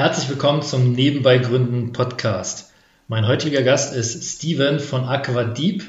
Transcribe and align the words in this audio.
Herzlich 0.00 0.30
willkommen 0.30 0.62
zum 0.62 0.92
Nebenbei 0.92 1.36
Gründen 1.36 1.92
Podcast. 1.92 2.72
Mein 3.06 3.28
heutiger 3.28 3.60
Gast 3.62 3.94
ist 3.94 4.24
Steven 4.24 4.80
von 4.80 5.04
Aquadeep 5.04 5.82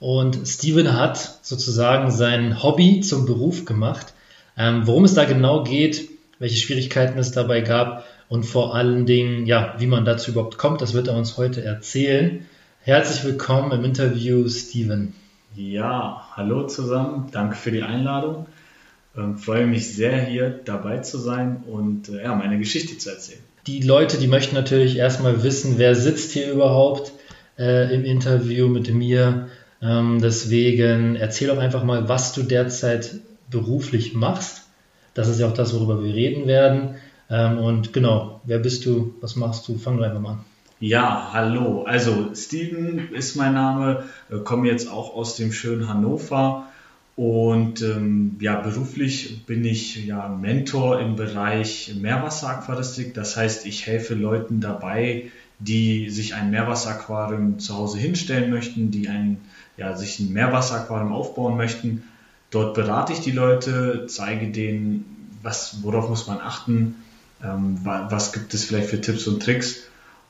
und 0.00 0.40
Steven 0.44 0.92
hat 0.92 1.38
sozusagen 1.42 2.10
sein 2.10 2.64
Hobby 2.64 3.00
zum 3.00 3.26
Beruf 3.26 3.64
gemacht. 3.64 4.12
Ähm, 4.56 4.88
worum 4.88 5.04
es 5.04 5.14
da 5.14 5.24
genau 5.24 5.62
geht, 5.62 6.08
welche 6.40 6.56
Schwierigkeiten 6.56 7.16
es 7.16 7.30
dabei 7.30 7.60
gab 7.60 8.04
und 8.28 8.42
vor 8.42 8.74
allen 8.74 9.06
Dingen, 9.06 9.46
ja, 9.46 9.76
wie 9.78 9.86
man 9.86 10.04
dazu 10.04 10.32
überhaupt 10.32 10.58
kommt, 10.58 10.80
das 10.80 10.92
wird 10.92 11.06
er 11.06 11.16
uns 11.16 11.36
heute 11.36 11.62
erzählen. 11.62 12.44
Herzlich 12.80 13.22
willkommen 13.22 13.70
im 13.70 13.84
Interview, 13.84 14.48
Steven. 14.48 15.14
Ja, 15.54 16.26
hallo 16.32 16.66
zusammen, 16.66 17.28
danke 17.30 17.54
für 17.54 17.70
die 17.70 17.84
Einladung. 17.84 18.46
Ähm, 19.16 19.38
freue 19.38 19.66
mich 19.66 19.94
sehr, 19.94 20.20
hier 20.24 20.50
dabei 20.64 20.98
zu 20.98 21.18
sein 21.18 21.62
und 21.70 22.08
äh, 22.08 22.24
ja, 22.24 22.34
meine 22.34 22.58
Geschichte 22.58 22.98
zu 22.98 23.10
erzählen. 23.10 23.40
Die 23.66 23.80
Leute, 23.80 24.18
die 24.18 24.26
möchten 24.26 24.54
natürlich 24.54 24.96
erstmal 24.96 25.42
wissen, 25.42 25.78
wer 25.78 25.94
sitzt 25.94 26.32
hier 26.32 26.50
überhaupt 26.52 27.12
äh, 27.58 27.94
im 27.94 28.04
Interview 28.04 28.68
mit 28.68 28.92
mir. 28.92 29.48
Ähm, 29.80 30.20
deswegen 30.20 31.16
erzähl 31.16 31.48
doch 31.48 31.58
einfach 31.58 31.84
mal, 31.84 32.08
was 32.08 32.32
du 32.32 32.42
derzeit 32.42 33.20
beruflich 33.50 34.14
machst. 34.14 34.62
Das 35.14 35.28
ist 35.28 35.38
ja 35.38 35.48
auch 35.48 35.54
das, 35.54 35.74
worüber 35.74 36.02
wir 36.02 36.12
reden 36.12 36.46
werden. 36.46 36.96
Ähm, 37.30 37.58
und 37.58 37.92
genau, 37.92 38.40
wer 38.44 38.58
bist 38.58 38.84
du? 38.84 39.14
Was 39.20 39.36
machst 39.36 39.68
du? 39.68 39.78
Fang 39.78 40.02
einfach 40.02 40.20
mal 40.20 40.32
an. 40.32 40.44
Ja, 40.80 41.30
hallo. 41.32 41.84
Also 41.84 42.34
Steven 42.34 43.14
ist 43.14 43.36
mein 43.36 43.54
Name, 43.54 44.04
äh, 44.30 44.38
komme 44.38 44.68
jetzt 44.68 44.90
auch 44.90 45.14
aus 45.14 45.36
dem 45.36 45.52
schönen 45.52 45.88
Hannover 45.88 46.66
und 47.16 47.80
ähm, 47.82 48.36
ja, 48.40 48.60
beruflich 48.60 49.46
bin 49.46 49.64
ich 49.64 50.04
ja 50.04 50.28
Mentor 50.28 51.00
im 51.00 51.14
Bereich 51.14 51.94
Meerwasseraquaristik. 51.94 53.14
Das 53.14 53.36
heißt, 53.36 53.66
ich 53.66 53.86
helfe 53.86 54.14
Leuten 54.14 54.60
dabei, 54.60 55.30
die 55.60 56.10
sich 56.10 56.34
ein 56.34 56.50
Meerwasseraquarium 56.50 57.60
zu 57.60 57.76
Hause 57.76 57.98
hinstellen 57.98 58.50
möchten, 58.50 58.90
die 58.90 59.08
ein, 59.08 59.40
ja, 59.76 59.96
sich 59.96 60.18
ein 60.18 60.32
Meerwasseraquarium 60.32 61.12
aufbauen 61.12 61.56
möchten. 61.56 62.02
Dort 62.50 62.74
berate 62.74 63.12
ich 63.12 63.20
die 63.20 63.30
Leute, 63.30 64.06
zeige 64.08 64.50
denen, 64.50 65.38
was, 65.40 65.84
worauf 65.84 66.08
muss 66.08 66.26
man 66.26 66.40
achten, 66.40 66.96
ähm, 67.44 67.78
was 67.84 68.32
gibt 68.32 68.54
es 68.54 68.64
vielleicht 68.64 68.88
für 68.88 69.00
Tipps 69.00 69.28
und 69.28 69.40
Tricks. 69.40 69.84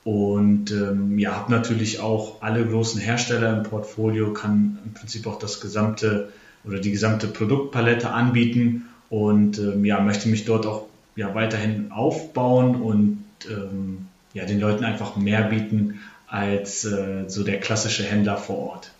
Und 0.04 0.70
ähm, 0.70 1.18
ja, 1.18 1.34
habe 1.34 1.50
natürlich 1.50 2.00
auch 2.00 2.42
alle 2.42 2.66
großen 2.66 3.00
Hersteller 3.00 3.56
im 3.56 3.62
Portfolio, 3.62 4.34
kann 4.34 4.78
im 4.84 4.92
Prinzip 4.92 5.26
auch 5.26 5.38
das 5.38 5.62
gesamte 5.62 6.28
oder 6.66 6.78
die 6.78 6.90
gesamte 6.90 7.26
Produktpalette 7.26 8.10
anbieten 8.10 8.88
und 9.10 9.58
ähm, 9.58 9.84
ja, 9.84 10.00
möchte 10.00 10.28
mich 10.28 10.44
dort 10.44 10.66
auch 10.66 10.86
ja, 11.16 11.34
weiterhin 11.34 11.92
aufbauen 11.92 12.76
und 12.76 13.24
ähm, 13.48 14.06
ja, 14.32 14.44
den 14.44 14.60
Leuten 14.60 14.84
einfach 14.84 15.16
mehr 15.16 15.42
bieten 15.44 16.00
als 16.26 16.84
äh, 16.84 17.24
so 17.28 17.44
der 17.44 17.60
klassische 17.60 18.02
Händler 18.02 18.36
vor 18.36 18.58
Ort. 18.58 18.90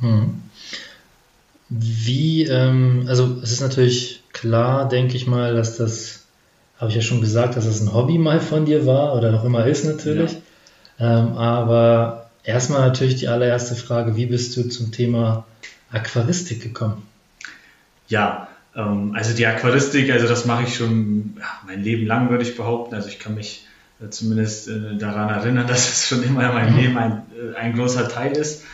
Hm. 0.00 0.42
Wie, 1.68 2.44
ähm, 2.44 3.04
also 3.06 3.38
es 3.42 3.52
ist 3.52 3.60
natürlich 3.60 4.22
klar, 4.32 4.88
denke 4.88 5.16
ich 5.16 5.26
mal, 5.26 5.54
dass 5.54 5.76
das, 5.76 6.24
habe 6.78 6.90
ich 6.90 6.96
ja 6.96 7.02
schon 7.02 7.20
gesagt, 7.20 7.56
dass 7.56 7.66
das 7.66 7.80
ein 7.80 7.94
Hobby 7.94 8.18
mal 8.18 8.40
von 8.40 8.64
dir 8.64 8.86
war 8.86 9.14
oder 9.14 9.30
noch 9.30 9.44
immer 9.44 9.66
ist 9.66 9.84
natürlich. 9.84 10.38
Ja. 10.98 11.20
Ähm, 11.20 11.34
aber 11.34 12.30
erstmal 12.42 12.80
natürlich 12.80 13.16
die 13.16 13.28
allererste 13.28 13.76
Frage, 13.76 14.16
wie 14.16 14.26
bist 14.26 14.56
du 14.56 14.68
zum 14.68 14.90
Thema 14.90 15.46
Aquaristik 15.92 16.62
gekommen? 16.62 17.02
Ja, 18.08 18.48
ähm, 18.74 19.14
also 19.14 19.34
die 19.34 19.46
Aquaristik, 19.46 20.10
also 20.10 20.26
das 20.26 20.44
mache 20.44 20.64
ich 20.64 20.74
schon 20.76 21.36
ja, 21.38 21.46
mein 21.66 21.82
Leben 21.82 22.06
lang, 22.06 22.30
würde 22.30 22.44
ich 22.44 22.56
behaupten. 22.56 22.94
Also 22.94 23.08
ich 23.08 23.18
kann 23.18 23.34
mich 23.34 23.66
äh, 24.02 24.08
zumindest 24.10 24.68
äh, 24.68 24.96
daran 24.96 25.28
erinnern, 25.28 25.66
dass 25.68 25.88
es 25.88 26.06
schon 26.06 26.22
immer 26.22 26.48
in 26.48 26.54
meinem 26.54 26.74
mhm. 26.74 26.80
Leben 26.80 26.98
ein, 26.98 27.22
äh, 27.34 27.56
ein 27.56 27.74
großer 27.74 28.08
Teil 28.08 28.32
ist. 28.32 28.64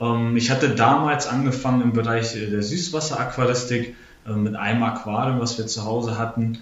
Ähm, 0.00 0.36
ich 0.36 0.50
hatte 0.50 0.70
damals 0.70 1.26
angefangen 1.26 1.82
im 1.82 1.92
Bereich 1.92 2.36
äh, 2.36 2.50
der 2.50 2.62
Süßwasseraquaristik 2.62 3.96
äh, 4.26 4.32
mit 4.32 4.56
einem 4.56 4.82
Aquarium, 4.82 5.40
was 5.40 5.58
wir 5.58 5.66
zu 5.66 5.84
Hause 5.84 6.18
hatten. 6.18 6.58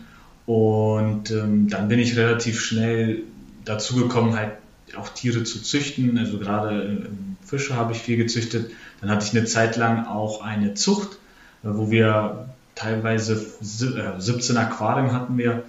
Und 0.46 1.30
ähm, 1.30 1.68
dann 1.68 1.88
bin 1.88 2.00
ich 2.00 2.16
relativ 2.16 2.60
schnell 2.60 3.22
dazu 3.64 3.94
gekommen, 3.94 4.36
halt 4.36 4.52
auch 4.96 5.08
Tiere 5.08 5.44
zu 5.44 5.62
züchten. 5.62 6.18
Also 6.18 6.38
gerade 6.38 7.08
Fische 7.44 7.76
habe 7.76 7.92
ich 7.92 7.98
viel 7.98 8.16
gezüchtet. 8.16 8.70
Dann 9.00 9.10
hatte 9.10 9.26
ich 9.26 9.36
eine 9.36 9.44
Zeit 9.44 9.76
lang 9.76 10.06
auch 10.06 10.42
eine 10.42 10.74
Zucht, 10.74 11.18
äh, 11.62 11.68
wo 11.68 11.90
wir 11.90 12.48
teilweise 12.74 13.36
17 13.60 14.56
äh, 14.56 14.58
Aquarien 14.58 15.12
hatten 15.12 15.36
wir 15.36 15.64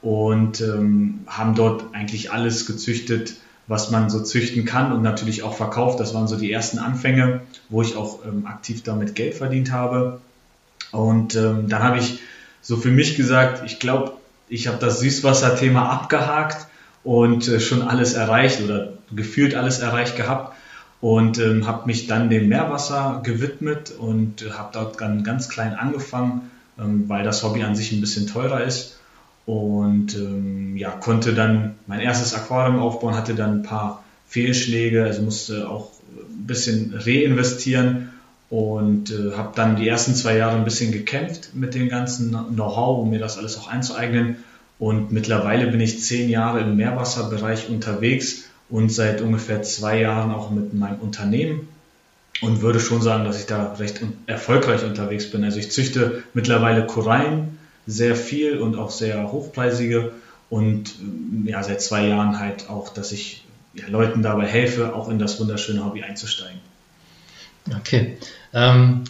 und 0.00 0.60
ähm, 0.60 1.20
haben 1.26 1.54
dort 1.54 1.94
eigentlich 1.94 2.30
alles 2.30 2.66
gezüchtet, 2.66 3.34
was 3.66 3.90
man 3.90 4.10
so 4.10 4.22
züchten 4.22 4.64
kann 4.64 4.92
und 4.92 5.02
natürlich 5.02 5.42
auch 5.42 5.54
verkauft. 5.54 5.98
Das 5.98 6.14
waren 6.14 6.28
so 6.28 6.36
die 6.36 6.52
ersten 6.52 6.78
Anfänge, 6.78 7.40
wo 7.70 7.82
ich 7.82 7.96
auch 7.96 8.24
ähm, 8.24 8.46
aktiv 8.46 8.82
damit 8.82 9.14
Geld 9.14 9.34
verdient 9.34 9.72
habe. 9.72 10.20
Und 10.92 11.34
ähm, 11.34 11.68
dann 11.68 11.82
habe 11.82 11.98
ich 11.98 12.20
so 12.60 12.76
für 12.76 12.90
mich 12.90 13.16
gesagt, 13.16 13.62
ich 13.64 13.80
glaube, 13.80 14.12
ich 14.48 14.68
habe 14.68 14.78
das 14.78 15.00
Süßwasser-Thema 15.00 15.88
abgehakt 15.88 16.66
und 17.04 17.46
äh, 17.48 17.60
schon 17.60 17.82
alles 17.82 18.14
erreicht 18.14 18.62
oder 18.62 18.94
gefühlt 19.14 19.54
alles 19.54 19.78
erreicht 19.78 20.16
gehabt 20.16 20.56
und 21.00 21.38
ähm, 21.38 21.66
habe 21.66 21.86
mich 21.86 22.06
dann 22.06 22.30
dem 22.30 22.48
Meerwasser 22.48 23.20
gewidmet 23.22 23.92
und 23.96 24.42
äh, 24.42 24.50
habe 24.52 24.70
dort 24.72 25.00
dann 25.00 25.22
ganz 25.22 25.48
klein 25.48 25.74
angefangen, 25.74 26.50
ähm, 26.78 27.04
weil 27.08 27.24
das 27.24 27.42
Hobby 27.42 27.62
an 27.62 27.76
sich 27.76 27.92
ein 27.92 28.00
bisschen 28.00 28.26
teurer 28.26 28.64
ist 28.64 28.98
und 29.44 30.14
ähm, 30.14 30.76
ja 30.76 30.90
konnte 30.90 31.34
dann 31.34 31.74
mein 31.86 32.00
erstes 32.00 32.34
Aquarium 32.34 32.78
aufbauen, 32.80 33.14
hatte 33.14 33.34
dann 33.34 33.58
ein 33.58 33.62
paar 33.62 34.02
Fehlschläge, 34.26 35.04
also 35.04 35.22
musste 35.22 35.68
auch 35.68 35.90
ein 36.16 36.46
bisschen 36.46 36.94
reinvestieren 36.94 38.10
und 38.48 39.10
äh, 39.10 39.36
habe 39.36 39.52
dann 39.54 39.76
die 39.76 39.86
ersten 39.86 40.14
zwei 40.14 40.38
Jahre 40.38 40.56
ein 40.56 40.64
bisschen 40.64 40.90
gekämpft 40.90 41.50
mit 41.54 41.74
dem 41.74 41.90
ganzen 41.90 42.30
Know-how, 42.30 43.00
um 43.00 43.10
mir 43.10 43.18
das 43.18 43.36
alles 43.36 43.58
auch 43.58 43.68
einzueignen 43.68 44.36
und 44.84 45.12
mittlerweile 45.12 45.68
bin 45.68 45.80
ich 45.80 46.02
zehn 46.02 46.28
Jahre 46.28 46.60
im 46.60 46.76
Meerwasserbereich 46.76 47.70
unterwegs 47.70 48.50
und 48.68 48.90
seit 48.90 49.22
ungefähr 49.22 49.62
zwei 49.62 49.98
Jahren 49.98 50.30
auch 50.30 50.50
mit 50.50 50.74
meinem 50.74 51.00
Unternehmen 51.00 51.68
und 52.42 52.60
würde 52.60 52.80
schon 52.80 53.00
sagen, 53.00 53.24
dass 53.24 53.40
ich 53.40 53.46
da 53.46 53.72
recht 53.78 54.02
erfolgreich 54.26 54.84
unterwegs 54.84 55.30
bin. 55.30 55.42
Also 55.42 55.58
ich 55.58 55.72
züchte 55.72 56.22
mittlerweile 56.34 56.86
Korallen 56.86 57.58
sehr 57.86 58.14
viel 58.14 58.58
und 58.58 58.76
auch 58.76 58.90
sehr 58.90 59.32
hochpreisige 59.32 60.12
und 60.50 60.96
ja, 61.46 61.62
seit 61.62 61.80
zwei 61.80 62.06
Jahren 62.06 62.38
halt 62.38 62.68
auch, 62.68 62.90
dass 62.90 63.10
ich 63.10 63.42
ja, 63.72 63.88
Leuten 63.88 64.22
dabei 64.22 64.46
helfe, 64.46 64.94
auch 64.94 65.08
in 65.08 65.18
das 65.18 65.40
wunderschöne 65.40 65.82
Hobby 65.82 66.02
einzusteigen. 66.02 66.60
Okay. 67.74 68.18
Ähm, 68.52 69.04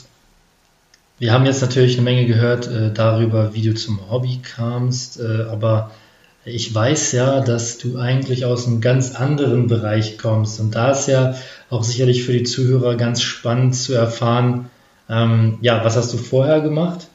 wir 1.24 1.32
haben 1.32 1.46
jetzt 1.46 1.62
natürlich 1.62 1.96
eine 1.96 2.04
Menge 2.04 2.26
gehört 2.26 2.66
äh, 2.66 2.92
darüber, 2.92 3.54
wie 3.54 3.62
du 3.62 3.72
zum 3.72 4.10
Hobby 4.10 4.40
kamst, 4.42 5.18
äh, 5.18 5.44
aber 5.50 5.90
ich 6.44 6.74
weiß 6.74 7.12
ja, 7.12 7.40
dass 7.40 7.78
du 7.78 7.96
eigentlich 7.96 8.44
aus 8.44 8.66
einem 8.66 8.82
ganz 8.82 9.14
anderen 9.14 9.66
Bereich 9.66 10.18
kommst. 10.18 10.60
Und 10.60 10.74
da 10.74 10.90
ist 10.90 11.08
ja 11.08 11.34
auch 11.70 11.82
sicherlich 11.82 12.24
für 12.24 12.34
die 12.34 12.42
Zuhörer 12.42 12.96
ganz 12.96 13.22
spannend 13.22 13.74
zu 13.74 13.94
erfahren, 13.94 14.68
ähm, 15.08 15.56
ja, 15.62 15.82
was 15.82 15.96
hast 15.96 16.12
du 16.12 16.18
vorher 16.18 16.60
gemacht? 16.60 17.08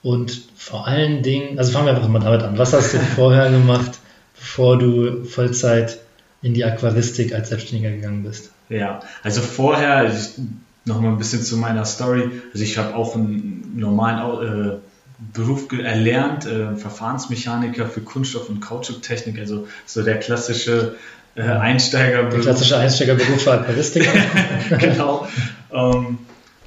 Und 0.00 0.42
vor 0.54 0.86
allen 0.86 1.24
Dingen, 1.24 1.58
also 1.58 1.72
fangen 1.72 1.86
wir 1.86 1.96
einfach 1.96 2.06
mal 2.06 2.20
damit 2.20 2.44
an. 2.44 2.58
Was 2.58 2.72
hast 2.72 2.94
du 2.94 2.98
vorher 3.16 3.50
gemacht, 3.50 3.98
bevor 4.36 4.78
du 4.78 5.24
Vollzeit 5.24 5.98
in 6.40 6.54
die 6.54 6.64
Aquaristik 6.64 7.34
als 7.34 7.48
Selbstständiger 7.48 7.90
gegangen 7.90 8.22
bist? 8.22 8.52
Ja, 8.68 9.00
also 9.24 9.40
vorher, 9.40 10.08
nochmal 10.86 11.12
ein 11.12 11.18
bisschen 11.18 11.42
zu 11.42 11.56
meiner 11.56 11.84
Story. 11.84 12.30
Also 12.52 12.64
ich 12.64 12.78
habe 12.78 12.94
auch 12.94 13.14
einen 13.14 13.72
normalen 13.76 14.74
äh, 14.74 14.76
Beruf 15.34 15.66
erlernt, 15.72 16.46
äh, 16.46 16.76
Verfahrensmechaniker 16.76 17.86
für 17.86 18.00
Kunststoff- 18.00 18.48
und 18.48 18.60
Kautschuktechnik, 18.60 19.38
also 19.38 19.66
so 19.84 20.02
der 20.02 20.18
klassische 20.18 20.96
äh, 21.34 21.42
Einsteigerberuf. 21.42 22.34
Der 22.34 22.40
klassische 22.40 22.78
Einsteigerberuf 22.78 23.42
für 23.42 23.52
Aquaristiker. 23.52 24.10
genau. 24.78 25.26
Ähm, 25.72 26.18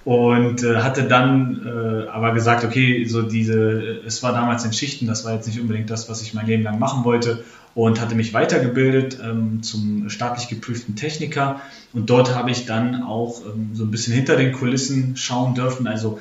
und 0.06 0.64
äh, 0.64 0.78
hatte 0.78 1.04
dann 1.04 1.62
äh, 1.66 2.10
aber 2.10 2.34
gesagt, 2.34 2.64
okay, 2.64 3.06
so 3.06 3.22
diese, 3.22 4.02
es 4.06 4.24
war 4.24 4.34
damals 4.34 4.66
in 4.66 4.74
Schichten, 4.74 5.06
das 5.06 5.26
war 5.26 5.34
jetzt 5.34 5.48
nicht 5.48 5.60
unbedingt 5.60 5.90
das, 5.90 6.10
was 6.10 6.22
ich 6.22 6.34
mein 6.34 6.48
Leben 6.48 6.64
lang 6.64 6.80
machen 6.80 7.04
wollte 7.04 7.44
und 7.76 8.02
hatte 8.02 8.16
mich 8.16 8.34
weitergebildet 8.34 9.20
ähm, 9.24 9.62
zum 9.64 10.10
staatlich 10.10 10.48
geprüften 10.48 10.96
Techniker. 10.96 11.62
Und 11.94 12.10
dort 12.10 12.36
habe 12.36 12.52
ich 12.52 12.66
dann 12.66 13.04
auch 13.04 13.42
ähm, 13.46 13.72
so 13.74 13.84
ein 13.84 13.92
bisschen 13.92 14.14
hinter 14.14 14.36
den 14.36 14.52
Kulissen 14.52 15.16
schauen 15.16 15.56
dürfen, 15.56 15.88
also 15.88 16.20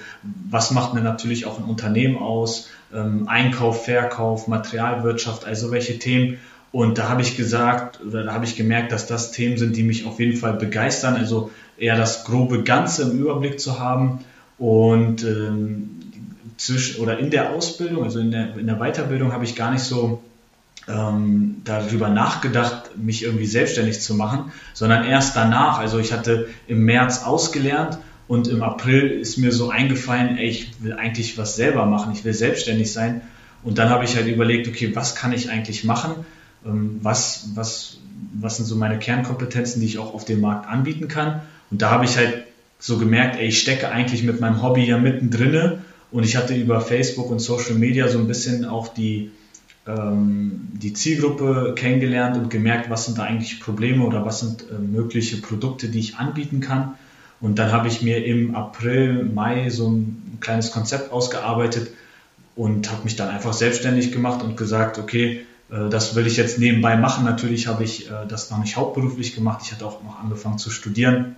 was 0.50 0.70
macht 0.70 0.94
denn 0.94 1.04
natürlich 1.04 1.46
auch 1.46 1.58
ein 1.58 1.64
Unternehmen 1.64 2.18
aus, 2.18 2.68
ähm, 2.94 3.28
Einkauf, 3.28 3.84
Verkauf, 3.84 4.48
Materialwirtschaft, 4.48 5.44
also 5.44 5.70
welche 5.70 5.98
Themen? 5.98 6.38
Und 6.70 6.98
da 6.98 7.08
habe 7.08 7.22
ich 7.22 7.36
gesagt, 7.36 8.00
oder 8.06 8.24
da 8.24 8.34
habe 8.34 8.44
ich 8.44 8.56
gemerkt, 8.56 8.92
dass 8.92 9.06
das 9.06 9.32
Themen 9.32 9.56
sind, 9.56 9.76
die 9.76 9.82
mich 9.82 10.06
auf 10.06 10.20
jeden 10.20 10.36
Fall 10.36 10.52
begeistern. 10.54 11.16
Also 11.16 11.50
eher 11.78 11.96
das 11.96 12.24
grobe 12.24 12.62
Ganze 12.62 13.10
im 13.10 13.18
Überblick 13.18 13.58
zu 13.58 13.78
haben 13.78 14.20
und 14.58 15.24
ähm, 15.24 15.98
zwischen 16.58 17.00
oder 17.00 17.18
in 17.18 17.30
der 17.30 17.52
Ausbildung, 17.52 18.04
also 18.04 18.18
in 18.18 18.30
der, 18.30 18.56
in 18.58 18.66
der 18.66 18.76
Weiterbildung 18.76 19.32
habe 19.32 19.44
ich 19.44 19.54
gar 19.54 19.70
nicht 19.70 19.84
so 19.84 20.22
ähm, 20.88 21.62
darüber 21.64 22.08
nachgedacht, 22.08 22.96
mich 22.96 23.22
irgendwie 23.22 23.46
selbstständig 23.46 24.00
zu 24.00 24.14
machen, 24.14 24.52
sondern 24.74 25.04
erst 25.04 25.36
danach. 25.36 25.78
Also 25.78 25.98
ich 25.98 26.12
hatte 26.12 26.48
im 26.66 26.84
März 26.84 27.24
ausgelernt 27.24 27.98
und 28.26 28.48
im 28.48 28.62
April 28.62 29.08
ist 29.08 29.38
mir 29.38 29.52
so 29.52 29.70
eingefallen, 29.70 30.38
ey, 30.38 30.48
ich 30.48 30.82
will 30.82 30.94
eigentlich 30.94 31.38
was 31.38 31.56
selber 31.56 31.86
machen, 31.86 32.12
ich 32.12 32.24
will 32.24 32.34
selbstständig 32.34 32.92
sein. 32.92 33.22
Und 33.62 33.78
dann 33.78 33.90
habe 33.90 34.04
ich 34.04 34.16
halt 34.16 34.26
überlegt, 34.26 34.68
okay, 34.68 34.94
was 34.94 35.14
kann 35.14 35.32
ich 35.32 35.50
eigentlich 35.50 35.84
machen? 35.84 36.24
Ähm, 36.64 36.98
was, 37.02 37.50
was, 37.54 37.98
was 38.34 38.56
sind 38.56 38.66
so 38.66 38.76
meine 38.76 38.98
Kernkompetenzen, 38.98 39.80
die 39.80 39.86
ich 39.86 39.98
auch 39.98 40.14
auf 40.14 40.24
dem 40.24 40.40
Markt 40.40 40.68
anbieten 40.68 41.08
kann? 41.08 41.42
Und 41.70 41.82
da 41.82 41.90
habe 41.90 42.04
ich 42.04 42.16
halt 42.16 42.44
so 42.78 42.98
gemerkt, 42.98 43.36
ey, 43.36 43.48
ich 43.48 43.60
stecke 43.60 43.90
eigentlich 43.90 44.22
mit 44.22 44.40
meinem 44.40 44.62
Hobby 44.62 44.84
ja 44.84 44.98
mittendrin 44.98 45.80
und 46.10 46.24
ich 46.24 46.36
hatte 46.36 46.54
über 46.54 46.80
Facebook 46.80 47.30
und 47.30 47.40
Social 47.40 47.74
Media 47.74 48.08
so 48.08 48.18
ein 48.18 48.26
bisschen 48.26 48.64
auch 48.64 48.88
die, 48.88 49.32
ähm, 49.88 50.68
die 50.72 50.92
Zielgruppe 50.92 51.74
kennengelernt 51.74 52.36
und 52.36 52.50
gemerkt, 52.50 52.90
was 52.90 53.06
sind 53.06 53.18
da 53.18 53.24
eigentlich 53.24 53.60
Probleme 53.60 54.04
oder 54.04 54.24
was 54.24 54.40
sind 54.40 54.64
äh, 54.70 54.74
mögliche 54.78 55.38
Produkte, 55.38 55.88
die 55.88 55.98
ich 55.98 56.16
anbieten 56.16 56.60
kann. 56.60 56.94
Und 57.40 57.58
dann 57.58 57.72
habe 57.72 57.88
ich 57.88 58.02
mir 58.02 58.24
im 58.24 58.54
April, 58.54 59.24
Mai 59.24 59.70
so 59.70 59.90
ein 59.90 60.38
kleines 60.40 60.72
Konzept 60.72 61.10
ausgearbeitet 61.12 61.90
und 62.54 62.90
habe 62.90 63.04
mich 63.04 63.16
dann 63.16 63.28
einfach 63.28 63.52
selbstständig 63.52 64.12
gemacht 64.12 64.42
und 64.42 64.56
gesagt, 64.56 64.98
okay, 64.98 65.46
äh, 65.70 65.88
das 65.88 66.14
will 66.14 66.26
ich 66.26 66.36
jetzt 66.36 66.58
nebenbei 66.58 66.96
machen. 66.96 67.24
Natürlich 67.24 67.66
habe 67.66 67.84
ich 67.84 68.10
äh, 68.10 68.26
das 68.28 68.50
noch 68.50 68.58
nicht 68.58 68.76
hauptberuflich 68.76 69.34
gemacht. 69.34 69.60
Ich 69.64 69.72
hatte 69.72 69.86
auch 69.86 70.02
noch 70.02 70.20
angefangen 70.20 70.58
zu 70.58 70.70
studieren. 70.70 71.36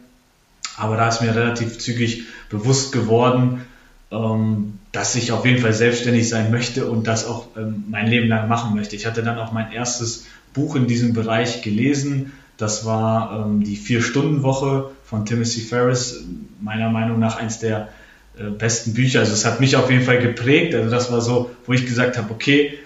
Aber 0.76 0.96
da 0.96 1.08
ist 1.08 1.20
mir 1.20 1.34
relativ 1.34 1.78
zügig 1.78 2.24
bewusst 2.48 2.92
geworden, 2.92 3.60
dass 4.10 5.14
ich 5.14 5.30
auf 5.30 5.46
jeden 5.46 5.60
Fall 5.60 5.72
selbstständig 5.72 6.28
sein 6.28 6.50
möchte 6.50 6.86
und 6.86 7.06
das 7.06 7.26
auch 7.26 7.46
ähm, 7.56 7.84
mein 7.88 8.08
Leben 8.08 8.28
lang 8.28 8.48
machen 8.48 8.74
möchte. 8.74 8.96
Ich 8.96 9.06
hatte 9.06 9.22
dann 9.22 9.38
auch 9.38 9.52
mein 9.52 9.70
erstes 9.70 10.26
Buch 10.52 10.74
in 10.74 10.88
diesem 10.88 11.12
Bereich 11.12 11.62
gelesen. 11.62 12.32
Das 12.56 12.84
war 12.84 13.46
ähm, 13.46 13.62
die 13.62 13.76
Vier-Stunden-Woche 13.76 14.90
von 15.04 15.26
Timothy 15.26 15.60
Ferris. 15.60 16.24
Meiner 16.60 16.90
Meinung 16.90 17.20
nach 17.20 17.36
eins 17.36 17.60
der 17.60 17.88
äh, 18.36 18.50
besten 18.50 18.94
Bücher. 18.94 19.20
Also 19.20 19.32
es 19.32 19.44
hat 19.44 19.60
mich 19.60 19.76
auf 19.76 19.88
jeden 19.90 20.04
Fall 20.04 20.18
geprägt. 20.18 20.74
Also 20.74 20.90
das 20.90 21.12
war 21.12 21.20
so, 21.20 21.50
wo 21.66 21.72
ich 21.72 21.86
gesagt 21.86 22.18
habe, 22.18 22.32
okay, 22.32 22.78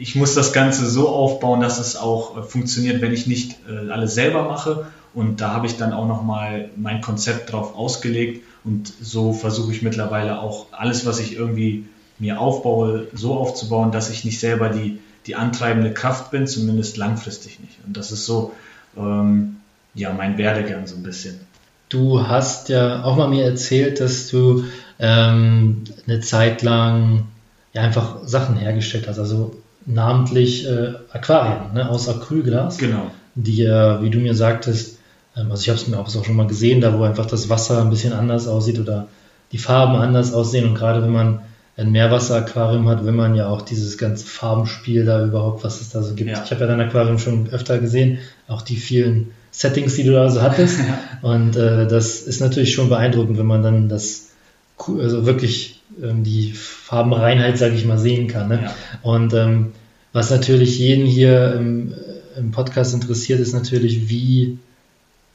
ich 0.00 0.14
muss 0.14 0.34
das 0.34 0.52
Ganze 0.52 0.86
so 0.86 1.08
aufbauen, 1.08 1.60
dass 1.60 1.78
es 1.78 1.96
auch 1.96 2.38
äh, 2.38 2.42
funktioniert, 2.42 3.00
wenn 3.00 3.12
ich 3.12 3.26
nicht 3.26 3.56
äh, 3.68 3.90
alles 3.90 4.14
selber 4.14 4.44
mache. 4.44 4.86
Und 5.14 5.40
da 5.40 5.52
habe 5.52 5.66
ich 5.66 5.76
dann 5.76 5.92
auch 5.92 6.06
nochmal 6.06 6.70
mein 6.76 7.00
Konzept 7.00 7.52
drauf 7.52 7.74
ausgelegt 7.74 8.44
und 8.64 8.92
so 9.00 9.32
versuche 9.32 9.72
ich 9.72 9.82
mittlerweile 9.82 10.40
auch 10.40 10.66
alles, 10.72 11.06
was 11.06 11.18
ich 11.18 11.34
irgendwie 11.34 11.86
mir 12.18 12.40
aufbaue, 12.40 13.08
so 13.14 13.34
aufzubauen, 13.34 13.90
dass 13.90 14.10
ich 14.10 14.24
nicht 14.24 14.38
selber 14.38 14.68
die, 14.68 14.98
die 15.26 15.34
antreibende 15.34 15.92
Kraft 15.92 16.30
bin, 16.30 16.46
zumindest 16.46 16.96
langfristig 16.96 17.60
nicht. 17.60 17.78
Und 17.86 17.96
das 17.96 18.12
ist 18.12 18.26
so, 18.26 18.52
ähm, 18.96 19.56
ja, 19.94 20.12
mein 20.12 20.38
Werdegang 20.38 20.86
so 20.86 20.96
ein 20.96 21.02
bisschen. 21.02 21.40
Du 21.88 22.28
hast 22.28 22.68
ja 22.68 23.02
auch 23.02 23.16
mal 23.16 23.28
mir 23.28 23.44
erzählt, 23.44 24.00
dass 24.00 24.28
du 24.28 24.64
ähm, 25.00 25.84
eine 26.06 26.20
Zeit 26.20 26.62
lang 26.62 27.26
ja, 27.72 27.82
einfach 27.82 28.18
Sachen 28.24 28.56
hergestellt 28.56 29.08
hast, 29.08 29.18
also 29.18 29.56
namentlich 29.86 30.66
äh, 30.68 30.92
Aquarien 31.12 31.72
ne, 31.74 31.88
aus 31.88 32.08
Acrylglas. 32.08 32.78
Genau. 32.78 33.10
Die, 33.34 33.64
äh, 33.64 34.02
wie 34.02 34.10
du 34.10 34.18
mir 34.18 34.34
sagtest, 34.34 34.99
also 35.34 35.62
ich 35.62 35.68
habe 35.68 35.78
es 35.78 35.86
mir 35.86 35.98
auch 35.98 36.08
schon 36.08 36.36
mal 36.36 36.46
gesehen, 36.46 36.80
da 36.80 36.98
wo 36.98 37.04
einfach 37.04 37.26
das 37.26 37.48
Wasser 37.48 37.80
ein 37.80 37.90
bisschen 37.90 38.12
anders 38.12 38.48
aussieht 38.48 38.78
oder 38.78 39.08
die 39.52 39.58
Farben 39.58 39.96
anders 39.96 40.32
aussehen. 40.32 40.68
Und 40.68 40.74
gerade 40.74 41.02
wenn 41.02 41.12
man 41.12 41.40
ein 41.76 41.92
Meerwasseraquarium 41.92 42.88
hat, 42.88 43.04
will 43.04 43.12
man 43.12 43.34
ja 43.34 43.48
auch 43.48 43.62
dieses 43.62 43.96
ganze 43.96 44.26
Farbenspiel 44.26 45.04
da 45.04 45.24
überhaupt, 45.24 45.64
was 45.64 45.80
es 45.80 45.90
da 45.90 46.02
so 46.02 46.14
gibt. 46.14 46.30
Ja. 46.30 46.42
Ich 46.44 46.50
habe 46.50 46.60
ja 46.60 46.66
dein 46.66 46.80
Aquarium 46.80 47.18
schon 47.18 47.48
öfter 47.50 47.78
gesehen, 47.78 48.18
auch 48.48 48.62
die 48.62 48.76
vielen 48.76 49.32
Settings, 49.50 49.94
die 49.94 50.04
du 50.04 50.12
da 50.12 50.28
so 50.30 50.42
hattest. 50.42 50.78
Und 51.22 51.56
äh, 51.56 51.86
das 51.86 52.20
ist 52.20 52.40
natürlich 52.40 52.74
schon 52.74 52.88
beeindruckend, 52.88 53.38
wenn 53.38 53.46
man 53.46 53.62
dann 53.62 53.88
das 53.88 54.30
also 54.78 55.26
wirklich 55.26 55.82
ähm, 56.02 56.24
die 56.24 56.52
Farbenreinheit, 56.52 57.58
sage 57.58 57.74
ich 57.74 57.84
mal, 57.84 57.98
sehen 57.98 58.28
kann. 58.28 58.48
Ne? 58.48 58.60
Ja. 58.62 58.74
Und 59.02 59.34
ähm, 59.34 59.72
was 60.12 60.30
natürlich 60.30 60.78
jeden 60.78 61.06
hier 61.06 61.54
im, 61.54 61.94
im 62.36 62.50
Podcast 62.50 62.94
interessiert, 62.94 63.40
ist 63.40 63.52
natürlich, 63.52 64.08
wie 64.08 64.58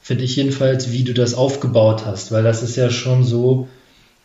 finde 0.06 0.22
ich 0.22 0.36
jedenfalls, 0.36 0.92
wie 0.92 1.02
du 1.02 1.12
das 1.14 1.34
aufgebaut 1.34 2.06
hast, 2.06 2.30
weil 2.30 2.44
das 2.44 2.62
ist 2.62 2.76
ja 2.76 2.90
schon 2.90 3.24
so, 3.24 3.66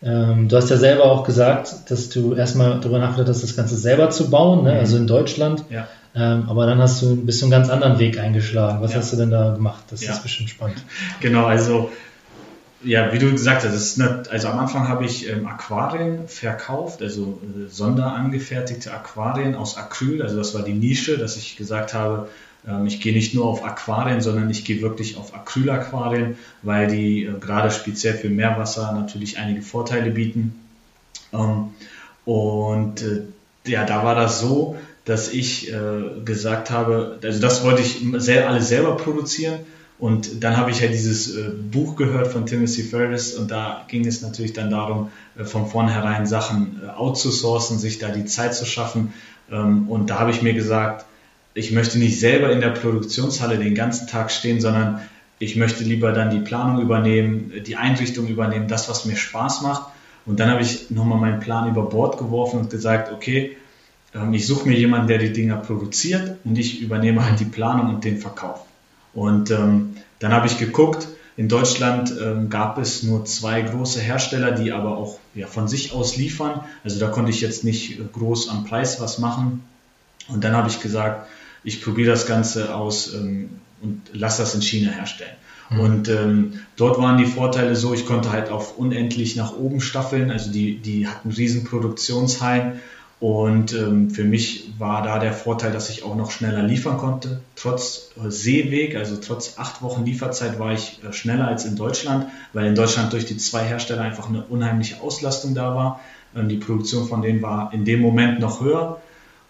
ähm, 0.00 0.48
du 0.48 0.56
hast 0.56 0.70
ja 0.70 0.76
selber 0.76 1.06
auch 1.06 1.24
gesagt, 1.24 1.90
dass 1.90 2.08
du 2.08 2.34
erstmal 2.34 2.78
darüber 2.78 3.00
nachgedacht 3.00 3.30
hast, 3.30 3.42
das 3.42 3.56
Ganze 3.56 3.76
selber 3.76 4.08
zu 4.10 4.30
bauen, 4.30 4.62
ne? 4.62 4.74
Mhm. 4.74 4.78
also 4.78 4.96
in 4.96 5.08
Deutschland. 5.08 5.64
Ja. 5.70 5.88
Ähm, 6.14 6.44
aber 6.48 6.66
dann 6.66 6.78
hast 6.78 7.02
du 7.02 7.16
bist 7.16 7.40
du 7.40 7.46
einen 7.46 7.50
ganz 7.50 7.68
anderen 7.68 7.98
Weg 7.98 8.16
eingeschlagen. 8.16 8.80
Was 8.80 8.92
ja. 8.92 8.98
hast 8.98 9.12
du 9.12 9.16
denn 9.16 9.32
da 9.32 9.54
gemacht? 9.54 9.82
Das 9.90 10.04
ja. 10.04 10.12
ist 10.12 10.22
bestimmt 10.22 10.50
spannend. 10.50 10.84
Genau, 11.20 11.46
also 11.46 11.90
ja, 12.84 13.12
wie 13.12 13.18
du 13.18 13.32
gesagt 13.32 13.64
hast, 13.64 14.00
eine, 14.00 14.22
also 14.30 14.48
am 14.48 14.60
Anfang 14.60 14.88
habe 14.88 15.04
ich 15.04 15.28
ähm, 15.28 15.48
Aquarien 15.48 16.28
verkauft, 16.28 17.02
also 17.02 17.40
äh, 17.42 17.68
sonderangefertigte 17.68 18.92
Aquarien 18.92 19.56
aus 19.56 19.76
Acryl. 19.76 20.22
Also 20.22 20.36
das 20.36 20.54
war 20.54 20.62
die 20.62 20.74
Nische, 20.74 21.18
dass 21.18 21.36
ich 21.36 21.56
gesagt 21.56 21.92
habe, 21.92 22.28
ich 22.86 23.00
gehe 23.00 23.12
nicht 23.12 23.34
nur 23.34 23.46
auf 23.46 23.64
Aquarien, 23.64 24.20
sondern 24.20 24.48
ich 24.48 24.64
gehe 24.64 24.82
wirklich 24.82 25.16
auf 25.16 25.34
Acrylaquarien, 25.34 26.36
weil 26.62 26.86
die 26.86 27.24
äh, 27.24 27.38
gerade 27.40 27.72
speziell 27.72 28.14
für 28.14 28.28
Meerwasser 28.28 28.92
natürlich 28.92 29.38
einige 29.38 29.62
Vorteile 29.62 30.10
bieten. 30.10 30.54
Ähm, 31.32 31.70
und 32.24 33.02
äh, 33.02 33.22
ja, 33.66 33.84
da 33.84 34.04
war 34.04 34.14
das 34.14 34.40
so, 34.40 34.76
dass 35.04 35.32
ich 35.32 35.72
äh, 35.72 36.20
gesagt 36.24 36.70
habe, 36.70 37.18
also 37.22 37.40
das 37.40 37.64
wollte 37.64 37.82
ich 37.82 38.00
alles 38.46 38.68
selber 38.68 38.96
produzieren. 38.96 39.60
Und 39.98 40.42
dann 40.42 40.56
habe 40.56 40.72
ich 40.72 40.80
ja 40.80 40.88
dieses 40.88 41.32
Buch 41.70 41.94
gehört 41.94 42.26
von 42.26 42.44
Timothy 42.44 42.82
Ferris 42.82 43.34
und 43.34 43.52
da 43.52 43.84
ging 43.86 44.04
es 44.04 44.20
natürlich 44.20 44.52
dann 44.52 44.68
darum, 44.68 45.10
von 45.44 45.68
vornherein 45.68 46.26
Sachen 46.26 46.80
outzusourcen, 46.88 47.78
sich 47.78 48.00
da 48.00 48.08
die 48.08 48.24
Zeit 48.24 48.52
zu 48.56 48.64
schaffen. 48.64 49.12
Ähm, 49.48 49.88
und 49.88 50.10
da 50.10 50.18
habe 50.18 50.32
ich 50.32 50.42
mir 50.42 50.54
gesagt, 50.54 51.06
ich 51.54 51.72
möchte 51.72 51.98
nicht 51.98 52.18
selber 52.18 52.50
in 52.50 52.60
der 52.60 52.70
Produktionshalle 52.70 53.58
den 53.58 53.74
ganzen 53.74 54.06
Tag 54.06 54.30
stehen, 54.30 54.60
sondern 54.60 55.02
ich 55.38 55.56
möchte 55.56 55.84
lieber 55.84 56.12
dann 56.12 56.30
die 56.30 56.38
Planung 56.38 56.80
übernehmen, 56.80 57.52
die 57.66 57.76
Einrichtung 57.76 58.28
übernehmen, 58.28 58.68
das, 58.68 58.88
was 58.88 59.04
mir 59.04 59.16
Spaß 59.16 59.62
macht. 59.62 59.90
Und 60.24 60.38
dann 60.38 60.50
habe 60.50 60.62
ich 60.62 60.90
nochmal 60.90 61.18
meinen 61.18 61.40
Plan 61.40 61.68
über 61.68 61.82
Bord 61.82 62.16
geworfen 62.18 62.60
und 62.60 62.70
gesagt, 62.70 63.12
okay, 63.12 63.56
ähm, 64.14 64.32
ich 64.34 64.46
suche 64.46 64.68
mir 64.68 64.78
jemanden, 64.78 65.08
der 65.08 65.18
die 65.18 65.32
Dinger 65.32 65.56
produziert 65.56 66.36
und 66.44 66.56
ich 66.58 66.80
übernehme 66.80 67.24
halt 67.24 67.40
die 67.40 67.44
Planung 67.44 67.94
und 67.94 68.04
den 68.04 68.18
Verkauf. 68.18 68.64
Und 69.14 69.50
ähm, 69.50 69.96
dann 70.20 70.32
habe 70.32 70.46
ich 70.46 70.58
geguckt, 70.58 71.08
in 71.36 71.48
Deutschland 71.48 72.14
ähm, 72.22 72.50
gab 72.50 72.78
es 72.78 73.02
nur 73.02 73.24
zwei 73.24 73.62
große 73.62 74.00
Hersteller, 74.00 74.52
die 74.52 74.70
aber 74.70 74.96
auch 74.96 75.18
ja, 75.34 75.46
von 75.46 75.66
sich 75.66 75.92
aus 75.92 76.16
liefern. 76.16 76.60
Also 76.84 77.00
da 77.00 77.08
konnte 77.08 77.30
ich 77.30 77.40
jetzt 77.40 77.64
nicht 77.64 78.12
groß 78.12 78.48
am 78.50 78.64
Preis 78.64 79.00
was 79.00 79.18
machen. 79.18 79.64
Und 80.28 80.44
dann 80.44 80.54
habe 80.54 80.68
ich 80.68 80.80
gesagt, 80.80 81.26
ich 81.64 81.82
probiere 81.82 82.10
das 82.10 82.26
Ganze 82.26 82.74
aus 82.74 83.12
ähm, 83.14 83.50
und 83.82 84.00
lasse 84.12 84.42
das 84.42 84.54
in 84.54 84.62
China 84.62 84.90
herstellen. 84.90 85.36
Mhm. 85.70 85.80
Und 85.80 86.08
ähm, 86.08 86.52
dort 86.76 86.98
waren 86.98 87.18
die 87.18 87.26
Vorteile 87.26 87.76
so, 87.76 87.94
ich 87.94 88.06
konnte 88.06 88.32
halt 88.32 88.50
auf 88.50 88.78
unendlich 88.78 89.36
nach 89.36 89.56
oben 89.56 89.80
staffeln, 89.80 90.30
also 90.30 90.50
die, 90.50 90.76
die 90.76 91.08
hatten 91.08 91.30
riesen 91.30 91.64
Produktionshallen 91.64 92.80
und 93.22 93.72
ähm, 93.72 94.10
für 94.10 94.24
mich 94.24 94.72
war 94.78 95.04
da 95.04 95.20
der 95.20 95.32
Vorteil, 95.32 95.70
dass 95.70 95.90
ich 95.90 96.02
auch 96.02 96.16
noch 96.16 96.32
schneller 96.32 96.64
liefern 96.64 96.96
konnte. 96.96 97.40
Trotz 97.54 98.10
äh, 98.16 98.28
Seeweg, 98.32 98.96
also 98.96 99.16
trotz 99.16 99.60
acht 99.60 99.80
Wochen 99.80 100.04
Lieferzeit 100.04 100.58
war 100.58 100.72
ich 100.72 100.98
äh, 101.04 101.12
schneller 101.12 101.46
als 101.46 101.64
in 101.64 101.76
Deutschland, 101.76 102.26
weil 102.52 102.66
in 102.66 102.74
Deutschland 102.74 103.12
durch 103.12 103.24
die 103.24 103.36
zwei 103.36 103.62
Hersteller 103.62 104.02
einfach 104.02 104.28
eine 104.28 104.42
unheimliche 104.42 105.00
Auslastung 105.00 105.54
da 105.54 105.76
war. 105.76 106.00
Ähm, 106.34 106.48
die 106.48 106.56
Produktion 106.56 107.06
von 107.06 107.22
denen 107.22 107.42
war 107.42 107.72
in 107.72 107.84
dem 107.84 108.00
Moment 108.00 108.40
noch 108.40 108.60
höher. 108.60 109.00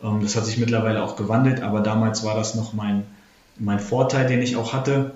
Ähm, 0.02 0.20
das 0.22 0.36
hat 0.36 0.46
sich 0.46 0.58
mittlerweile 0.58 1.02
auch 1.02 1.16
gewandelt, 1.16 1.62
aber 1.62 1.80
damals 1.80 2.24
war 2.24 2.34
das 2.34 2.54
noch 2.54 2.72
mein, 2.72 3.04
mein 3.58 3.80
Vorteil, 3.80 4.26
den 4.26 4.42
ich 4.42 4.56
auch 4.56 4.72
hatte. 4.72 5.12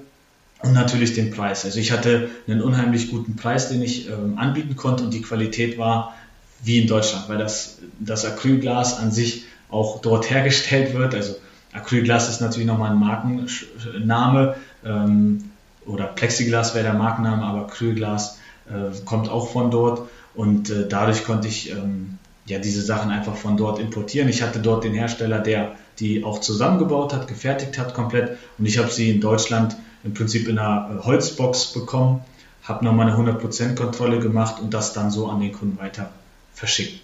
Und 0.62 0.72
natürlich 0.72 1.12
den 1.12 1.30
Preis. 1.30 1.66
Also 1.66 1.78
ich 1.78 1.92
hatte 1.92 2.30
einen 2.48 2.62
unheimlich 2.62 3.10
guten 3.10 3.36
Preis, 3.36 3.68
den 3.68 3.82
ich 3.82 4.08
ähm, 4.08 4.38
anbieten 4.38 4.74
konnte 4.74 5.04
und 5.04 5.12
die 5.12 5.20
Qualität 5.20 5.76
war 5.76 6.14
wie 6.62 6.80
in 6.80 6.88
Deutschland, 6.88 7.28
weil 7.28 7.36
das, 7.36 7.78
das 8.00 8.24
Acrylglas 8.24 8.98
an 8.98 9.12
sich 9.12 9.44
auch 9.68 10.00
dort 10.00 10.30
hergestellt 10.30 10.94
wird. 10.94 11.14
Also 11.14 11.34
Acrylglas 11.72 12.30
ist 12.30 12.40
natürlich 12.40 12.66
nochmal 12.66 12.92
ein 12.92 12.98
Markenname 12.98 14.56
ähm, 14.84 15.50
oder 15.84 16.06
Plexiglas 16.06 16.74
wäre 16.74 16.84
der 16.84 16.94
Markenname, 16.94 17.44
aber 17.44 17.66
Acrylglas 17.66 18.38
äh, 18.68 18.96
kommt 19.04 19.28
auch 19.28 19.50
von 19.52 19.70
dort 19.70 20.08
und 20.34 20.70
äh, 20.70 20.88
dadurch 20.88 21.24
konnte 21.24 21.48
ich 21.48 21.70
ähm, 21.70 22.18
ja, 22.46 22.58
diese 22.58 22.82
Sachen 22.82 23.10
einfach 23.10 23.36
von 23.36 23.56
dort 23.56 23.78
importieren. 23.78 24.28
Ich 24.28 24.42
hatte 24.42 24.60
dort 24.60 24.84
den 24.84 24.94
Hersteller, 24.94 25.40
der 25.40 25.72
die 25.98 26.24
auch 26.24 26.40
zusammengebaut 26.40 27.12
hat, 27.12 27.26
gefertigt 27.26 27.78
hat 27.78 27.94
komplett 27.94 28.38
und 28.58 28.66
ich 28.66 28.78
habe 28.78 28.90
sie 28.90 29.10
in 29.10 29.20
Deutschland 29.20 29.76
im 30.04 30.14
Prinzip 30.14 30.48
in 30.48 30.58
einer 30.58 31.00
äh, 31.00 31.04
Holzbox 31.04 31.72
bekommen, 31.72 32.20
habe 32.62 32.84
nochmal 32.84 33.10
eine 33.10 33.16
100% 33.16 33.74
Kontrolle 33.74 34.20
gemacht 34.20 34.60
und 34.60 34.72
das 34.72 34.92
dann 34.92 35.10
so 35.10 35.28
an 35.28 35.40
den 35.40 35.52
Kunden 35.52 35.78
weiter 35.78 36.10
verschickt. 36.54 37.00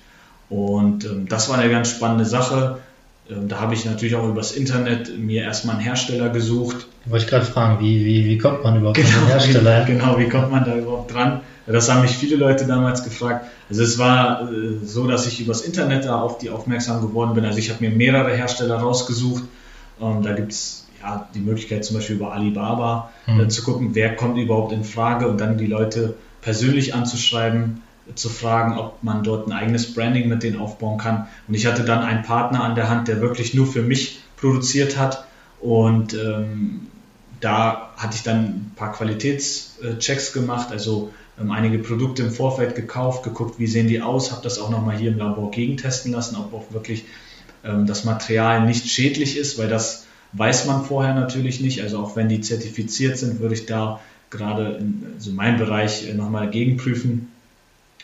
Und 0.49 1.05
ähm, 1.05 1.29
das 1.29 1.49
war 1.49 1.59
eine 1.59 1.71
ganz 1.71 1.91
spannende 1.91 2.25
Sache. 2.25 2.79
ähm, 3.29 3.49
da 3.49 3.61
habe 3.61 3.75
ich 3.75 3.85
natürlich 3.85 4.15
auch 4.15 4.29
übers 4.29 4.53
Internet 4.53 5.19
mir 5.19 5.43
erstmal 5.43 5.77
einen 5.77 5.85
Hersteller 5.85 6.29
gesucht. 6.29 6.87
Wollte 7.07 7.25
ich 7.25 7.31
gerade 7.31 7.47
fragen, 7.47 7.81
wie, 7.81 8.05
wie, 8.05 8.27
wie 8.27 8.39
kommt 8.39 8.63
man 8.63 8.79
überhaupt 8.79 8.99
genau, 8.99 9.09
an 9.09 9.21
den 9.21 9.29
Hersteller? 9.29 9.87
Wie, 9.87 9.93
genau, 9.93 10.19
wie 10.19 10.29
kommt 10.29 10.51
man 10.53 10.65
da 10.65 10.77
überhaupt 10.77 11.13
dran? 11.13 11.41
Das 11.67 11.91
haben 11.91 12.03
mich 12.03 12.17
viele 12.17 12.37
Leute 12.37 12.67
damals 12.67 13.05
gefragt. 13.05 13.47
Also 13.69 13.83
es 13.83 13.99
war 13.99 14.51
äh, 14.51 14.79
so, 14.85 15.07
dass 15.07 15.27
ich 15.27 15.41
übers 15.41 15.63
Internet 15.63 16.05
da 16.05 16.21
auf 16.21 16.39
die 16.39 16.51
aufmerksam 16.51 17.01
geworden 17.01 17.35
bin. 17.35 17.45
Also 17.45 17.59
ich 17.59 17.71
habe 17.71 17.85
mir 17.85 17.95
mehrere 17.95 18.35
Hersteller 18.35 18.77
rausgesucht. 18.77 19.45
Ähm, 20.01 20.23
da 20.23 20.33
gibt 20.33 20.53
es 20.53 20.87
ja, 21.01 21.29
die 21.35 21.41
Möglichkeit 21.41 21.85
zum 21.85 21.97
Beispiel 21.97 22.17
über 22.17 22.33
Alibaba 22.33 23.11
mhm. 23.27 23.41
äh, 23.41 23.49
zu 23.49 23.63
gucken, 23.63 23.91
wer 23.95 24.17
kommt 24.17 24.39
überhaupt 24.39 24.73
in 24.73 24.85
Frage 24.85 25.29
und 25.29 25.41
dann 25.41 25.59
die 25.59 25.67
Leute 25.67 26.15
persönlich 26.41 26.95
anzuschreiben, 26.95 27.83
zu 28.17 28.29
fragen, 28.29 28.79
ob 28.79 29.03
man 29.03 29.23
dort 29.23 29.47
ein 29.47 29.53
eigenes 29.53 29.95
Branding 29.95 30.29
mit 30.29 30.43
denen 30.43 30.59
aufbauen 30.59 30.99
kann. 30.99 31.29
Und 31.47 31.55
ich 31.55 31.67
hatte 31.67 31.85
dann 31.85 32.01
einen 32.03 32.23
Partner 32.23 32.65
an 32.65 32.75
der 32.75 32.89
Hand, 32.89 33.07
der 33.07 33.21
wirklich 33.21 33.55
nur 33.55 33.67
für 33.67 33.83
mich 33.83 34.21
produziert 34.37 34.99
hat. 34.99 35.25
Und 35.61 36.15
ähm, 36.15 36.89
da 37.41 37.91
hatte 37.97 38.17
ich 38.17 38.23
dann 38.23 38.39
ein 38.39 38.73
paar 38.75 38.93
Qualitätschecks 38.93 40.33
gemacht, 40.33 40.73
also 40.73 41.13
einige 41.37 41.79
Produkte 41.79 42.23
im 42.23 42.31
Vorfeld 42.31 42.75
gekauft, 42.75 43.23
geguckt, 43.23 43.59
wie 43.59 43.67
sehen 43.67 43.89
die 43.89 44.01
aus, 44.01 44.31
habe 44.31 44.43
das 44.43 44.59
auch 44.59 44.71
nochmal 44.71 44.97
hier 44.97 45.11
im 45.11 45.19
Labor 45.19 45.51
gegentesten 45.51 46.13
lassen, 46.13 46.37
ob 46.37 46.53
auch 46.53 46.73
wirklich 46.73 47.05
ähm, 47.65 47.87
das 47.87 48.05
Material 48.05 48.67
nicht 48.67 48.89
schädlich 48.89 49.37
ist, 49.37 49.59
weil 49.59 49.69
das 49.69 50.07
weiß 50.33 50.67
man 50.67 50.85
vorher 50.85 51.15
natürlich 51.15 51.61
nicht. 51.61 51.83
Also 51.83 51.99
auch 51.99 52.17
wenn 52.17 52.29
die 52.29 52.41
zertifiziert 52.41 53.19
sind, 53.19 53.41
würde 53.41 53.55
ich 53.55 53.67
da 53.67 54.01
gerade 54.31 54.77
in 54.77 55.07
also 55.15 55.33
meinem 55.33 55.59
Bereich 55.59 56.09
äh, 56.09 56.15
nochmal 56.15 56.51
gegenprüfen. 56.51 57.31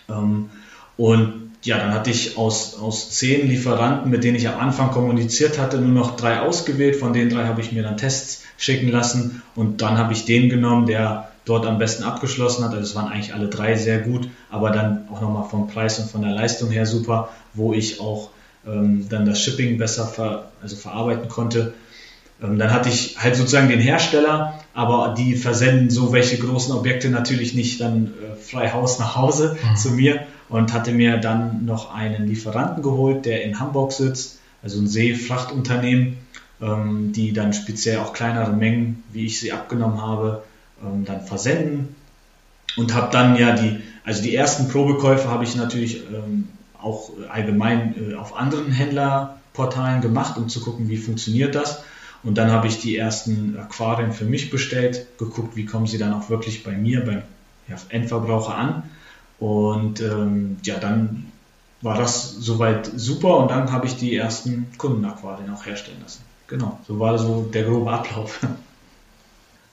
Ähm, 0.09 0.51
und 0.97 1.49
ja, 1.65 1.79
dann 1.79 1.93
hatte 1.93 2.11
ich 2.11 2.37
aus, 2.37 2.79
aus 2.79 3.11
zehn 3.11 3.49
Lieferanten, 3.49 4.11
mit 4.11 4.25
denen 4.25 4.37
ich 4.37 4.49
am 4.49 4.61
Anfang 4.61 4.91
kommuniziert 4.91 5.59
hatte, 5.59 5.81
nur 5.81 5.93
noch 5.93 6.17
drei 6.17 6.41
ausgewählt. 6.41 6.97
Von 6.97 7.13
den 7.13 7.31
drei 7.31 7.47
habe 7.47 7.61
ich 7.61 7.73
mir 7.73 7.83
dann 7.83 7.97
Tests 7.97 8.45
schicken 8.57 8.89
lassen 8.89 9.43
und 9.55 9.81
dann 9.81 9.99
habe 9.99 10.13
ich 10.13 10.25
den 10.25 10.49
genommen, 10.51 10.87
der 10.87 11.31
dort 11.49 11.67
am 11.67 11.79
besten 11.79 12.05
abgeschlossen 12.05 12.65
hat. 12.65 12.73
Also 12.73 12.83
es 12.83 12.95
waren 12.95 13.11
eigentlich 13.11 13.35
alle 13.35 13.49
drei 13.49 13.77
sehr 13.77 13.99
gut, 13.99 14.29
aber 14.51 14.71
dann 14.71 15.09
auch 15.13 15.21
nochmal 15.21 15.49
vom 15.49 15.69
Preis 15.69 15.99
und 15.99 16.11
von 16.11 16.23
der 16.23 16.33
Leistung 16.33 16.71
her 16.71 16.87
super, 16.87 17.31
wo 17.55 17.73
ich 17.73 18.01
auch 18.01 18.31
ähm, 18.67 19.07
dann 19.09 19.25
das 19.25 19.41
Shipping 19.41 19.79
besser 19.79 20.07
ver, 20.07 20.51
also 20.63 20.77
verarbeiten 20.77 21.29
konnte. 21.29 21.75
Ähm, 22.43 22.59
dann 22.59 22.73
hatte 22.73 22.89
ich 22.89 23.19
halt 23.19 23.37
sozusagen 23.37 23.69
den 23.69 23.81
Hersteller, 23.81 24.61
aber 24.75 25.15
die 25.17 25.35
versenden 25.35 25.91
so 25.91 26.13
welche 26.13 26.39
großen 26.39 26.75
Objekte 26.75 27.09
natürlich 27.09 27.55
nicht 27.55 27.81
dann 27.81 28.07
äh, 28.07 28.37
frei 28.37 28.71
Haus 28.71 28.99
nach 28.99 29.17
Hause 29.17 29.57
mhm. 29.71 29.77
zu 29.77 29.91
mir 29.91 30.27
und 30.49 30.73
hatte 30.73 30.93
mir 30.93 31.19
dann 31.19 31.65
noch 31.65 31.95
einen 31.95 32.27
Lieferanten 32.27 32.83
geholt, 32.83 33.27
der 33.27 33.45
in 33.45 33.59
Hamburg 33.59 33.93
sitzt, 33.93 34.39
also 34.63 34.81
ein 34.81 34.89
Seefrachtunternehmen, 34.89 36.19
ähm, 36.61 37.13
die 37.13 37.33
dann 37.33 37.53
speziell 37.53 37.99
auch 37.99 38.13
kleinere 38.13 38.53
Mengen, 38.53 39.03
wie 39.13 39.27
ich 39.27 39.41
sie 39.41 39.53
abgenommen 39.53 40.01
habe, 40.01 40.43
ähm, 40.83 41.05
dann 41.05 41.23
versenden 41.23 41.95
und 42.77 42.95
habe 42.95 43.11
dann 43.13 43.37
ja 43.37 43.55
die, 43.55 43.81
also 44.05 44.23
die 44.23 44.35
ersten 44.35 44.69
Probekäufe 44.69 45.29
habe 45.29 45.45
ich 45.45 45.57
natürlich 45.57 46.05
ähm, 46.13 46.49
auch 46.81 47.11
allgemein 47.29 48.13
äh, 48.13 48.15
auf 48.15 48.37
anderen 48.37 48.71
Händlerportalen 48.71 50.01
gemacht, 50.01 50.37
um 50.37 50.49
zu 50.49 50.61
gucken, 50.61 50.89
wie 50.89 50.97
funktioniert 50.97 51.55
das. 51.55 51.83
Und 52.23 52.37
dann 52.37 52.51
habe 52.51 52.67
ich 52.67 52.81
die 52.81 52.97
ersten 52.97 53.57
Aquarien 53.59 54.13
für 54.13 54.25
mich 54.25 54.51
bestellt, 54.51 55.07
geguckt, 55.19 55.57
wie 55.57 55.67
kommen 55.67 55.87
sie 55.87 55.99
dann 55.99 56.13
auch 56.13 56.31
wirklich 56.31 56.65
bei 56.65 56.73
mir, 56.73 57.05
beim 57.05 57.23
Endverbraucher 57.91 58.55
an. 58.55 58.83
Und 59.39 60.01
ähm, 60.01 60.57
ja, 60.65 60.79
dann 60.79 61.31
war 61.81 61.97
das 61.97 62.33
soweit 62.33 62.91
super 62.97 63.37
und 63.39 63.51
dann 63.51 63.71
habe 63.71 63.87
ich 63.87 63.97
die 63.97 64.17
ersten 64.17 64.67
Kundenaquarien 64.79 65.51
auch 65.51 65.65
herstellen 65.65 65.99
lassen. 66.03 66.23
Genau, 66.49 66.79
so 66.89 66.99
war 66.99 67.19
so 67.19 67.49
der 67.53 67.65
grobe 67.65 67.91
Ablauf. 67.93 68.41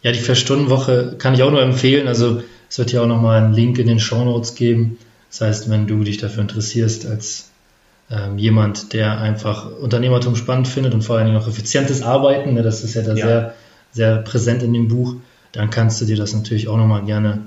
Ja, 0.06 0.12
die 0.12 0.20
Vier-Stunden-Woche 0.20 1.16
kann 1.18 1.34
ich 1.34 1.42
auch 1.42 1.50
nur 1.50 1.64
empfehlen. 1.64 2.08
Also 2.08 2.44
es 2.70 2.78
wird 2.78 2.92
ja 2.92 3.02
auch 3.02 3.08
nochmal 3.08 3.44
einen 3.44 3.56
Link 3.56 3.80
in 3.80 3.88
den 3.88 4.00
Show 4.00 4.24
Notes 4.24 4.54
geben. 4.54 5.00
Das 5.32 5.42
heißt, 5.42 5.72
wenn 5.72 5.88
du 5.88 6.04
dich 6.04 6.18
dafür 6.18 6.44
interessierst, 6.44 7.08
als 7.08 7.50
ähm, 8.12 8.38
jemand, 8.38 8.94
der 8.94 9.20
einfach 9.20 9.68
Unternehmertum 9.68 10.36
spannend 10.36 10.68
findet 10.68 10.94
und 10.94 11.02
vor 11.02 11.18
allen 11.18 11.26
Dingen 11.26 11.40
auch 11.40 11.48
effizientes 11.48 12.04
Arbeiten, 12.04 12.54
ne, 12.54 12.62
das 12.62 12.84
ist 12.84 12.94
ja 12.94 13.02
da 13.02 13.16
ja. 13.16 13.26
sehr, 13.26 13.54
sehr 13.94 14.18
präsent 14.18 14.62
in 14.62 14.74
dem 14.74 14.90
Buch, 14.90 15.16
dann 15.54 15.72
kannst 15.72 16.00
du 16.02 16.06
dir 16.06 16.18
das 16.18 16.36
natürlich 16.36 16.68
auch 16.68 16.78
nochmal 16.78 17.04
gerne 17.06 17.40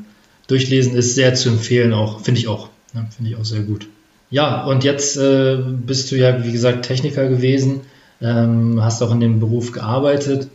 durchlesen. 0.49 0.97
Ist 0.97 1.15
sehr 1.15 1.37
zu 1.37 1.51
empfehlen, 1.51 1.93
auch, 1.93 2.23
finde 2.23 2.41
ich 2.41 2.49
auch. 2.49 2.71
Ne, 2.93 3.07
finde 3.15 3.31
ich 3.31 3.37
auch 3.37 3.45
sehr 3.45 3.63
gut. 3.63 3.87
Ja, 4.31 4.65
und 4.65 4.83
jetzt 4.83 5.17
äh, 5.17 5.59
bist 5.63 6.11
du 6.11 6.17
ja, 6.17 6.45
wie 6.45 6.51
gesagt, 6.51 6.87
Techniker 6.87 7.29
gewesen, 7.29 7.83
ähm, 8.21 8.83
hast 8.83 9.01
auch 9.01 9.13
in 9.13 9.21
dem 9.21 9.39
Beruf 9.39 9.71
gearbeitet, 9.71 10.49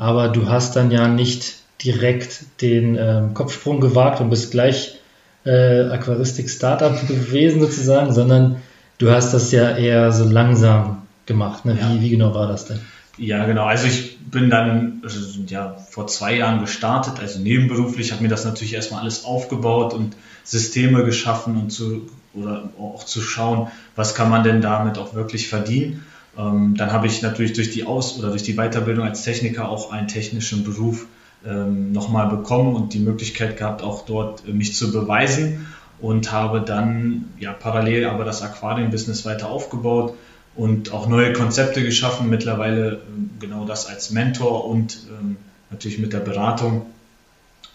aber 0.00 0.28
du 0.28 0.48
hast 0.48 0.74
dann 0.74 0.90
ja 0.90 1.06
nicht 1.06 1.54
direkt 1.84 2.60
den 2.60 2.96
ähm, 2.96 3.34
Kopfsprung 3.34 3.80
gewagt 3.80 4.20
und 4.20 4.30
bist 4.30 4.50
gleich 4.50 4.98
äh, 5.44 5.82
Aquaristik-Startup 5.84 6.94
gewesen 7.08 7.60
sozusagen, 7.60 8.12
sondern 8.12 8.56
Du 9.00 9.10
hast 9.10 9.32
das 9.32 9.50
ja 9.50 9.76
eher 9.76 10.12
so 10.12 10.24
langsam 10.24 11.06
gemacht. 11.24 11.64
Ne? 11.64 11.74
Wie, 11.74 11.96
ja. 11.96 12.02
wie 12.02 12.10
genau 12.10 12.34
war 12.34 12.46
das 12.46 12.66
denn? 12.66 12.80
Ja, 13.16 13.46
genau. 13.46 13.64
Also 13.64 13.86
ich 13.86 14.18
bin 14.18 14.50
dann 14.50 15.00
also, 15.02 15.18
ja, 15.46 15.74
vor 15.90 16.06
zwei 16.06 16.36
Jahren 16.36 16.60
gestartet, 16.60 17.14
also 17.18 17.38
nebenberuflich, 17.38 18.12
habe 18.12 18.22
mir 18.22 18.28
das 18.28 18.44
natürlich 18.44 18.74
erstmal 18.74 19.00
alles 19.00 19.24
aufgebaut 19.24 19.94
und 19.94 20.16
Systeme 20.44 21.02
geschaffen 21.04 21.56
und 21.56 21.70
zu 21.70 22.10
oder 22.34 22.68
auch 22.78 23.04
zu 23.04 23.22
schauen, 23.22 23.68
was 23.96 24.14
kann 24.14 24.28
man 24.28 24.44
denn 24.44 24.60
damit 24.60 24.98
auch 24.98 25.14
wirklich 25.14 25.48
verdienen. 25.48 26.04
Ähm, 26.40 26.74
dann 26.76 26.92
habe 26.92 27.06
ich 27.06 27.22
natürlich 27.22 27.52
durch 27.52 27.70
die 27.70 27.84
Aus- 27.84 28.18
oder 28.18 28.30
durch 28.30 28.42
die 28.42 28.54
Weiterbildung 28.54 29.04
als 29.04 29.22
Techniker 29.22 29.68
auch 29.68 29.92
einen 29.92 30.08
technischen 30.08 30.64
Beruf 30.64 31.06
ähm, 31.44 31.92
nochmal 31.92 32.28
bekommen 32.28 32.74
und 32.74 32.94
die 32.94 32.98
Möglichkeit 33.00 33.56
gehabt, 33.56 33.82
auch 33.82 34.04
dort 34.06 34.46
äh, 34.46 34.52
mich 34.52 34.74
zu 34.74 34.92
beweisen 34.92 35.66
und 36.00 36.32
habe 36.32 36.60
dann 36.60 37.26
ja 37.38 37.52
parallel 37.52 38.06
aber 38.06 38.24
das 38.24 38.42
Aquarienbusiness 38.42 39.24
weiter 39.24 39.48
aufgebaut 39.48 40.14
und 40.54 40.92
auch 40.92 41.06
neue 41.06 41.32
Konzepte 41.32 41.82
geschaffen. 41.82 42.30
Mittlerweile 42.30 43.02
ähm, 43.08 43.30
genau 43.38 43.64
das 43.64 43.86
als 43.86 44.10
Mentor 44.10 44.66
und 44.66 44.98
ähm, 45.10 45.36
natürlich 45.70 45.98
mit 45.98 46.12
der 46.12 46.20
Beratung. 46.20 46.86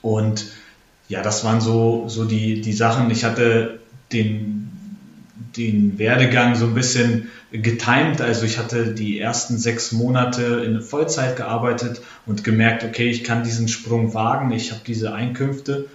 Und 0.01 0.47
ja, 1.07 1.21
das 1.21 1.43
waren 1.43 1.61
so, 1.61 2.05
so 2.07 2.25
die, 2.25 2.61
die 2.61 2.73
Sachen. 2.73 3.09
Ich 3.11 3.23
hatte 3.23 3.79
den, 4.11 4.54
den 5.57 5.97
Werdegang 5.97 6.55
so 6.55 6.65
ein 6.65 6.73
bisschen 6.73 7.29
getimt. 7.51 8.21
Also 8.21 8.45
ich 8.45 8.57
hatte 8.57 8.93
die 8.93 9.19
ersten 9.19 9.57
sechs 9.57 9.91
Monate 9.91 10.63
in 10.65 10.81
Vollzeit 10.81 11.35
gearbeitet 11.35 12.01
und 12.25 12.43
gemerkt, 12.43 12.83
okay, 12.83 13.09
ich 13.09 13.23
kann 13.23 13.43
diesen 13.43 13.67
Sprung 13.67 14.13
wagen. 14.13 14.51
Ich 14.51 14.71
habe 14.71 14.81
diese 14.85 15.13
Einkünfte 15.13 15.87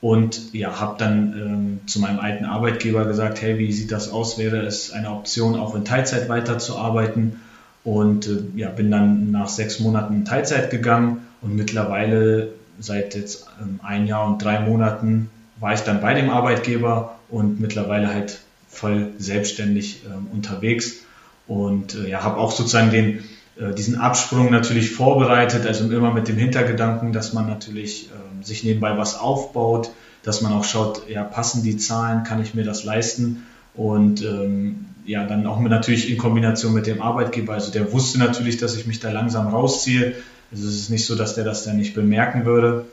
und 0.00 0.54
ja, 0.54 0.80
habe 0.80 0.96
dann 0.98 1.32
ähm, 1.32 1.80
zu 1.86 2.00
meinem 2.00 2.20
alten 2.20 2.44
Arbeitgeber 2.44 3.04
gesagt, 3.04 3.42
hey, 3.42 3.58
wie 3.58 3.72
sieht 3.72 3.90
das 3.90 4.10
aus? 4.10 4.38
Wäre 4.38 4.58
es 4.58 4.92
eine 4.92 5.10
Option, 5.10 5.58
auch 5.58 5.74
in 5.74 5.84
Teilzeit 5.84 6.28
weiterzuarbeiten? 6.28 7.40
Und 7.84 8.26
äh, 8.26 8.42
ja, 8.56 8.70
bin 8.70 8.90
dann 8.90 9.30
nach 9.30 9.48
sechs 9.48 9.80
Monaten 9.80 10.14
in 10.14 10.24
Teilzeit 10.24 10.70
gegangen 10.70 11.26
und 11.40 11.56
mittlerweile 11.56 12.52
seit 12.78 13.14
jetzt 13.14 13.46
ähm, 13.60 13.80
ein 13.82 14.06
Jahr 14.06 14.26
und 14.26 14.42
drei 14.42 14.60
Monaten 14.60 15.30
war 15.58 15.72
ich 15.74 15.80
dann 15.80 16.00
bei 16.00 16.14
dem 16.14 16.30
Arbeitgeber 16.30 17.18
und 17.28 17.60
mittlerweile 17.60 18.12
halt 18.12 18.40
voll 18.68 19.12
selbstständig 19.18 20.02
ähm, 20.06 20.26
unterwegs 20.32 21.04
und 21.46 21.94
äh, 21.94 22.10
ja, 22.10 22.22
habe 22.22 22.36
auch 22.36 22.52
sozusagen 22.52 22.90
den 22.90 23.24
äh, 23.58 23.74
diesen 23.74 23.96
Absprung 23.96 24.50
natürlich 24.50 24.90
vorbereitet, 24.90 25.66
also 25.66 25.90
immer 25.90 26.12
mit 26.12 26.28
dem 26.28 26.36
Hintergedanken, 26.36 27.12
dass 27.12 27.32
man 27.32 27.46
natürlich 27.46 28.10
äh, 28.10 28.44
sich 28.44 28.62
nebenbei 28.62 28.96
was 28.96 29.18
aufbaut, 29.18 29.90
dass 30.22 30.42
man 30.42 30.52
auch 30.52 30.64
schaut, 30.64 31.08
ja, 31.08 31.24
passen 31.24 31.62
die 31.62 31.76
Zahlen, 31.76 32.22
kann 32.24 32.42
ich 32.42 32.54
mir 32.54 32.64
das 32.64 32.84
leisten? 32.84 33.46
Und 33.74 34.22
ähm, 34.22 34.86
ja, 35.06 35.24
dann 35.24 35.46
auch 35.46 35.58
mit, 35.58 35.70
natürlich 35.70 36.10
in 36.10 36.18
Kombination 36.18 36.74
mit 36.74 36.86
dem 36.86 37.00
Arbeitgeber. 37.00 37.54
Also 37.54 37.72
der 37.72 37.92
wusste 37.92 38.18
natürlich, 38.18 38.58
dass 38.58 38.76
ich 38.76 38.86
mich 38.86 39.00
da 39.00 39.10
langsam 39.10 39.48
rausziehe. 39.48 40.14
Also 40.52 40.66
es 40.66 40.74
ist 40.74 40.90
nicht 40.90 41.06
so, 41.06 41.14
dass 41.14 41.34
der 41.34 41.44
das 41.44 41.64
dann 41.64 41.76
nicht 41.76 41.94
bemerken 41.94 42.44
würde. 42.44 42.84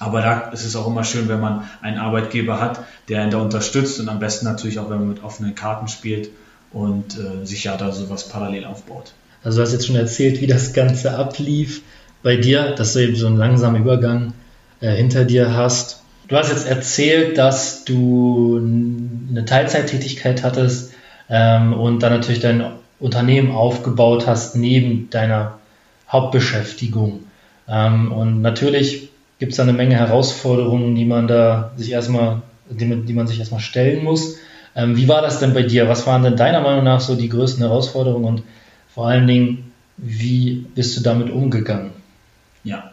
Aber 0.00 0.22
da 0.22 0.40
ist 0.48 0.64
es 0.64 0.76
auch 0.76 0.86
immer 0.86 1.04
schön, 1.04 1.28
wenn 1.28 1.40
man 1.40 1.68
einen 1.82 1.98
Arbeitgeber 1.98 2.58
hat, 2.58 2.80
der 3.08 3.22
ihn 3.22 3.30
da 3.30 3.36
unterstützt 3.36 4.00
und 4.00 4.08
am 4.08 4.18
besten 4.18 4.46
natürlich 4.46 4.78
auch, 4.78 4.88
wenn 4.88 4.98
man 4.98 5.08
mit 5.10 5.22
offenen 5.22 5.54
Karten 5.54 5.88
spielt 5.88 6.30
und 6.72 7.18
äh, 7.18 7.44
sich 7.44 7.64
ja 7.64 7.76
da 7.76 7.92
sowas 7.92 8.26
parallel 8.28 8.64
aufbaut. 8.64 9.12
Also 9.44 9.58
du 9.58 9.62
hast 9.62 9.72
jetzt 9.72 9.86
schon 9.86 9.96
erzählt, 9.96 10.40
wie 10.40 10.46
das 10.46 10.72
Ganze 10.72 11.16
ablief 11.16 11.82
bei 12.22 12.36
dir, 12.36 12.74
dass 12.74 12.94
du 12.94 13.00
eben 13.00 13.14
so 13.14 13.26
einen 13.26 13.36
langsamen 13.36 13.82
Übergang 13.82 14.32
äh, 14.80 14.90
hinter 14.92 15.26
dir 15.26 15.54
hast. 15.54 16.02
Du 16.28 16.36
hast 16.36 16.48
jetzt 16.48 16.66
erzählt, 16.66 17.36
dass 17.36 17.84
du 17.84 18.58
eine 19.30 19.44
Teilzeittätigkeit 19.44 20.42
hattest 20.42 20.94
ähm, 21.28 21.74
und 21.74 22.02
dann 22.02 22.12
natürlich 22.12 22.40
dein 22.40 22.72
Unternehmen 23.00 23.50
aufgebaut 23.50 24.26
hast 24.26 24.56
neben 24.56 25.10
deiner 25.10 25.58
Hauptbeschäftigung. 26.08 27.24
Ähm, 27.68 28.12
und 28.12 28.40
natürlich 28.40 29.09
gibt 29.40 29.52
es 29.52 29.56
da 29.56 29.64
eine 29.64 29.72
Menge 29.72 29.96
Herausforderungen, 29.96 30.94
die 30.94 31.06
man 31.06 31.26
da 31.26 31.72
sich 31.76 31.90
erstmal, 31.90 32.42
die, 32.68 32.86
die 32.86 33.12
man 33.14 33.26
sich 33.26 33.40
erstmal 33.40 33.60
stellen 33.60 34.04
muss. 34.04 34.36
Ähm, 34.76 34.96
wie 34.96 35.08
war 35.08 35.22
das 35.22 35.40
denn 35.40 35.54
bei 35.54 35.62
dir? 35.62 35.88
Was 35.88 36.06
waren 36.06 36.22
denn 36.22 36.36
deiner 36.36 36.60
Meinung 36.60 36.84
nach 36.84 37.00
so 37.00 37.16
die 37.16 37.28
größten 37.28 37.62
Herausforderungen 37.64 38.26
und 38.26 38.42
vor 38.94 39.08
allen 39.08 39.26
Dingen, 39.26 39.72
wie 39.96 40.66
bist 40.74 40.96
du 40.96 41.00
damit 41.00 41.30
umgegangen? 41.30 41.90
Ja, 42.64 42.92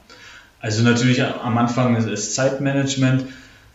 also 0.61 0.83
natürlich 0.83 1.21
am 1.23 1.57
Anfang 1.57 1.97
ist 1.97 2.33
Zeitmanagement, 2.33 3.25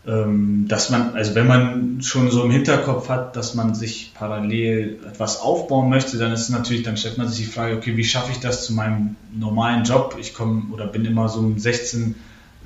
ähm, 0.07 0.65
dass 0.67 0.89
man, 0.89 1.15
also 1.15 1.35
wenn 1.35 1.47
man 1.47 2.03
schon 2.03 2.31
so 2.31 2.43
im 2.45 2.51
Hinterkopf 2.51 3.11
hat, 3.11 3.37
dass 3.37 3.55
man 3.55 3.75
sich 3.75 4.13
parallel 4.15 4.99
etwas 5.07 5.41
aufbauen 5.41 5.91
möchte, 5.91 6.17
dann 6.17 6.33
ist 6.33 6.49
natürlich, 6.49 6.83
dann 6.83 6.97
stellt 6.97 7.19
man 7.19 7.29
sich 7.29 7.47
die 7.47 7.53
Frage, 7.53 7.77
okay, 7.77 7.97
wie 7.99 8.05
schaffe 8.05 8.33
ich 8.33 8.41
das 8.41 8.65
zu 8.65 8.73
meinem 8.73 9.17
normalen 9.33 9.85
Job? 9.85 10.17
Ich 10.19 10.33
komme 10.33 10.73
oder 10.73 10.87
bin 10.87 11.05
immer 11.05 11.29
so 11.29 11.41
um 11.41 11.59
16, 11.59 12.15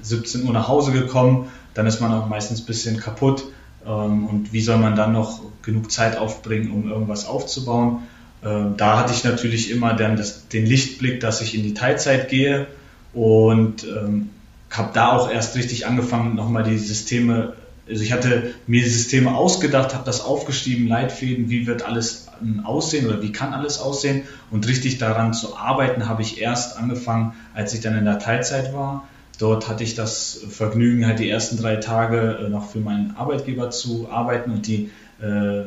17 0.06 0.46
Uhr 0.46 0.52
nach 0.52 0.68
Hause 0.68 0.92
gekommen, 0.92 1.48
dann 1.74 1.86
ist 1.86 2.00
man 2.00 2.12
auch 2.12 2.28
meistens 2.28 2.60
ein 2.60 2.66
bisschen 2.66 2.98
kaputt. 2.98 3.44
Ähm, 3.86 4.26
und 4.26 4.52
wie 4.52 4.60
soll 4.60 4.78
man 4.78 4.96
dann 4.96 5.12
noch 5.12 5.40
genug 5.62 5.90
Zeit 5.90 6.16
aufbringen, 6.16 6.70
um 6.72 6.88
irgendwas 6.88 7.26
aufzubauen? 7.26 8.02
Ähm, 8.44 8.74
da 8.76 8.98
hatte 8.98 9.12
ich 9.12 9.24
natürlich 9.24 9.70
immer 9.70 9.94
dann 9.94 10.16
das, 10.16 10.48
den 10.48 10.66
Lichtblick, 10.66 11.20
dass 11.20 11.40
ich 11.40 11.54
in 11.54 11.62
die 11.62 11.74
Teilzeit 11.74 12.28
gehe 12.28 12.66
und 13.12 13.84
ähm, 13.84 14.30
habe 14.70 14.90
da 14.92 15.12
auch 15.12 15.30
erst 15.30 15.56
richtig 15.56 15.86
angefangen, 15.86 16.34
nochmal 16.34 16.64
die 16.64 16.76
Systeme, 16.76 17.54
also 17.88 18.02
ich 18.02 18.12
hatte 18.12 18.54
mir 18.66 18.82
die 18.82 18.90
Systeme 18.90 19.34
ausgedacht, 19.34 19.94
habe 19.94 20.04
das 20.04 20.20
aufgeschrieben, 20.20 20.86
Leitfäden, 20.86 21.48
wie 21.50 21.66
wird 21.66 21.86
alles 21.86 22.26
ähm, 22.42 22.64
aussehen 22.64 23.06
oder 23.06 23.22
wie 23.22 23.32
kann 23.32 23.54
alles 23.54 23.78
aussehen 23.78 24.24
und 24.50 24.66
richtig 24.68 24.98
daran 24.98 25.32
zu 25.32 25.56
arbeiten 25.56 26.08
habe 26.08 26.22
ich 26.22 26.40
erst 26.40 26.76
angefangen, 26.76 27.32
als 27.54 27.72
ich 27.74 27.80
dann 27.80 27.96
in 27.96 28.04
der 28.04 28.18
Teilzeit 28.18 28.74
war. 28.74 29.08
Dort 29.38 29.68
hatte 29.68 29.84
ich 29.84 29.94
das 29.94 30.40
Vergnügen, 30.48 31.06
halt 31.06 31.18
die 31.18 31.28
ersten 31.28 31.58
drei 31.58 31.76
Tage 31.76 32.38
äh, 32.46 32.48
noch 32.48 32.70
für 32.70 32.78
meinen 32.78 33.14
Arbeitgeber 33.16 33.70
zu 33.70 34.08
arbeiten 34.10 34.50
und 34.50 34.66
die 34.66 34.90
äh, 35.20 35.62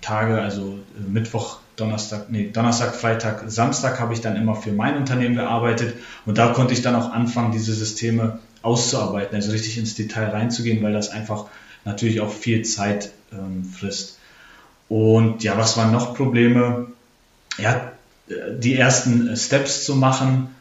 Tage, 0.00 0.40
also 0.40 0.78
äh, 0.96 1.10
Mittwoch, 1.10 1.58
Donnerstag, 1.76 2.30
nee, 2.30 2.50
Donnerstag, 2.52 2.94
Freitag, 2.94 3.44
Samstag 3.48 4.00
habe 4.00 4.12
ich 4.12 4.20
dann 4.20 4.36
immer 4.36 4.54
für 4.54 4.72
mein 4.72 4.96
Unternehmen 4.96 5.36
gearbeitet 5.36 5.94
und 6.26 6.38
da 6.38 6.52
konnte 6.52 6.74
ich 6.74 6.82
dann 6.82 6.94
auch 6.94 7.12
anfangen, 7.12 7.52
diese 7.52 7.72
Systeme 7.72 8.40
auszuarbeiten, 8.62 9.36
also 9.36 9.52
richtig 9.52 9.78
ins 9.78 9.94
Detail 9.94 10.30
reinzugehen, 10.30 10.82
weil 10.82 10.92
das 10.92 11.10
einfach 11.10 11.46
natürlich 11.84 12.20
auch 12.20 12.32
viel 12.32 12.62
Zeit 12.62 13.12
ähm, 13.32 13.64
frisst. 13.64 14.18
Und 14.88 15.44
ja, 15.44 15.56
was 15.56 15.76
waren 15.76 15.92
noch 15.92 16.14
Probleme? 16.14 16.86
Ja, 17.58 17.92
die 18.28 18.74
ersten 18.74 19.36
Steps 19.36 19.84
zu 19.84 19.94
machen, 19.94 20.54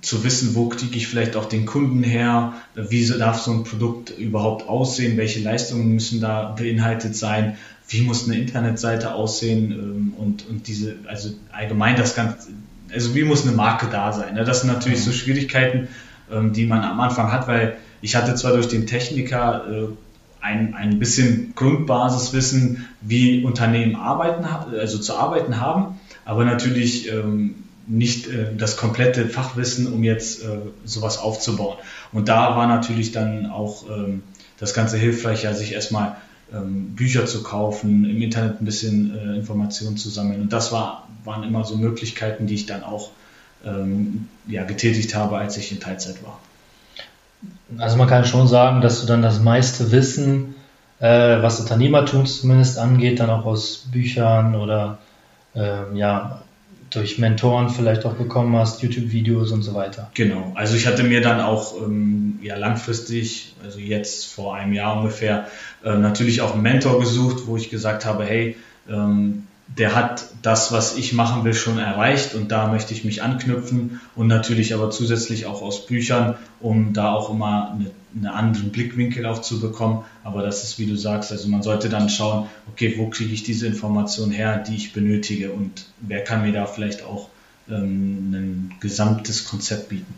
zu 0.00 0.22
wissen, 0.22 0.54
wo 0.54 0.68
kriege 0.68 0.96
ich 0.96 1.08
vielleicht 1.08 1.36
auch 1.36 1.46
den 1.46 1.66
Kunden 1.66 2.02
her, 2.02 2.54
wie 2.74 3.06
darf 3.06 3.40
so 3.40 3.52
ein 3.52 3.64
Produkt 3.64 4.10
überhaupt 4.10 4.68
aussehen, 4.68 5.16
welche 5.16 5.40
Leistungen 5.40 5.94
müssen 5.94 6.20
da 6.20 6.54
beinhaltet 6.56 7.16
sein, 7.16 7.56
wie 7.88 8.02
muss 8.02 8.26
eine 8.26 8.38
Internetseite 8.38 9.14
aussehen 9.14 9.72
ähm, 9.72 10.12
und, 10.16 10.46
und 10.48 10.68
diese, 10.68 10.96
also 11.06 11.30
allgemein 11.52 11.96
das 11.96 12.14
Ganze, 12.14 12.50
also 12.92 13.14
wie 13.14 13.24
muss 13.24 13.46
eine 13.46 13.56
Marke 13.56 13.88
da 13.90 14.12
sein. 14.12 14.34
Ne? 14.34 14.44
Das 14.44 14.60
sind 14.60 14.72
natürlich 14.72 15.02
so 15.02 15.10
mhm. 15.10 15.14
Schwierigkeiten, 15.14 15.88
ähm, 16.30 16.52
die 16.52 16.66
man 16.66 16.82
am 16.82 17.00
Anfang 17.00 17.32
hat, 17.32 17.48
weil 17.48 17.78
ich 18.00 18.14
hatte 18.14 18.34
zwar 18.34 18.52
durch 18.52 18.68
den 18.68 18.86
Techniker 18.86 19.64
äh, 19.68 19.86
ein, 20.40 20.74
ein 20.74 20.98
bisschen 20.98 21.54
Grundbasiswissen, 21.56 22.86
wie 23.00 23.42
Unternehmen 23.42 23.96
arbeiten, 23.96 24.44
also 24.44 24.98
zu 24.98 25.16
arbeiten 25.16 25.60
haben, 25.60 25.98
aber 26.24 26.44
natürlich 26.44 27.10
ähm, 27.10 27.64
nicht 27.88 28.28
äh, 28.28 28.54
das 28.56 28.76
komplette 28.76 29.26
Fachwissen, 29.26 29.92
um 29.92 30.04
jetzt 30.04 30.42
äh, 30.42 30.58
sowas 30.84 31.18
aufzubauen. 31.18 31.78
Und 32.12 32.28
da 32.28 32.56
war 32.56 32.66
natürlich 32.66 33.12
dann 33.12 33.46
auch 33.46 33.84
ähm, 33.88 34.22
das 34.58 34.74
Ganze 34.74 34.98
hilfreich, 34.98 35.44
ja, 35.44 35.54
sich 35.54 35.72
erstmal 35.72 36.16
ähm, 36.52 36.94
Bücher 36.94 37.26
zu 37.26 37.42
kaufen, 37.42 38.04
im 38.04 38.22
Internet 38.22 38.60
ein 38.60 38.64
bisschen 38.64 39.16
äh, 39.16 39.36
Informationen 39.36 39.96
zu 39.96 40.10
sammeln. 40.10 40.40
Und 40.40 40.52
das 40.52 40.72
war, 40.72 41.08
waren 41.24 41.42
immer 41.44 41.64
so 41.64 41.76
Möglichkeiten, 41.76 42.46
die 42.46 42.54
ich 42.54 42.66
dann 42.66 42.84
auch 42.84 43.10
ähm, 43.64 44.28
ja, 44.46 44.64
getätigt 44.64 45.14
habe, 45.14 45.38
als 45.38 45.56
ich 45.56 45.72
in 45.72 45.80
Teilzeit 45.80 46.22
war. 46.22 46.38
Also 47.78 47.96
man 47.96 48.08
kann 48.08 48.24
schon 48.24 48.48
sagen, 48.48 48.80
dass 48.80 49.00
du 49.00 49.06
dann 49.06 49.22
das 49.22 49.40
meiste 49.40 49.90
Wissen, 49.92 50.54
äh, 51.00 51.42
was 51.42 51.60
Unternehmertum 51.60 52.26
zumindest 52.26 52.78
angeht, 52.78 53.20
dann 53.20 53.30
auch 53.30 53.44
aus 53.44 53.88
Büchern 53.92 54.54
oder 54.54 54.98
äh, 55.54 55.94
ja, 55.94 56.42
durch 56.90 57.18
Mentoren 57.18 57.68
vielleicht 57.70 58.04
auch 58.06 58.14
bekommen 58.14 58.56
hast, 58.56 58.82
YouTube-Videos 58.82 59.52
und 59.52 59.62
so 59.62 59.74
weiter. 59.74 60.10
Genau, 60.14 60.52
also 60.54 60.76
ich 60.76 60.86
hatte 60.86 61.04
mir 61.04 61.20
dann 61.20 61.40
auch 61.40 61.76
ähm, 61.80 62.38
ja, 62.42 62.56
langfristig, 62.56 63.54
also 63.62 63.78
jetzt 63.78 64.26
vor 64.26 64.54
einem 64.54 64.72
Jahr 64.72 64.98
ungefähr, 64.98 65.48
äh, 65.84 65.96
natürlich 65.96 66.40
auch 66.40 66.54
einen 66.54 66.62
Mentor 66.62 66.98
gesucht, 67.00 67.46
wo 67.46 67.56
ich 67.56 67.70
gesagt 67.70 68.04
habe, 68.04 68.24
hey, 68.24 68.56
ähm, 68.88 69.44
der 69.76 69.94
hat 69.94 70.26
das, 70.42 70.72
was 70.72 70.96
ich 70.96 71.12
machen 71.12 71.44
will, 71.44 71.52
schon 71.52 71.78
erreicht 71.78 72.34
und 72.34 72.50
da 72.50 72.68
möchte 72.68 72.94
ich 72.94 73.04
mich 73.04 73.22
anknüpfen 73.22 74.00
und 74.16 74.26
natürlich 74.26 74.74
aber 74.74 74.90
zusätzlich 74.90 75.46
auch 75.46 75.60
aus 75.60 75.86
Büchern, 75.86 76.36
um 76.60 76.94
da 76.94 77.12
auch 77.12 77.30
immer 77.30 77.72
eine, 77.72 77.90
einen 78.14 78.26
anderen 78.26 78.70
Blickwinkel 78.70 79.26
aufzubekommen. 79.26 80.04
Aber 80.24 80.42
das 80.42 80.64
ist, 80.64 80.78
wie 80.78 80.86
du 80.86 80.96
sagst, 80.96 81.32
also 81.32 81.48
man 81.48 81.62
sollte 81.62 81.88
dann 81.88 82.08
schauen, 82.08 82.48
okay, 82.70 82.94
wo 82.96 83.08
kriege 83.08 83.32
ich 83.32 83.42
diese 83.42 83.66
Information 83.66 84.30
her, 84.30 84.58
die 84.58 84.76
ich 84.76 84.92
benötige 84.92 85.52
und 85.52 85.86
wer 86.00 86.24
kann 86.24 86.42
mir 86.42 86.52
da 86.52 86.66
vielleicht 86.66 87.04
auch 87.04 87.28
ähm, 87.68 88.32
ein 88.32 88.74
gesamtes 88.80 89.44
Konzept 89.44 89.88
bieten. 89.88 90.14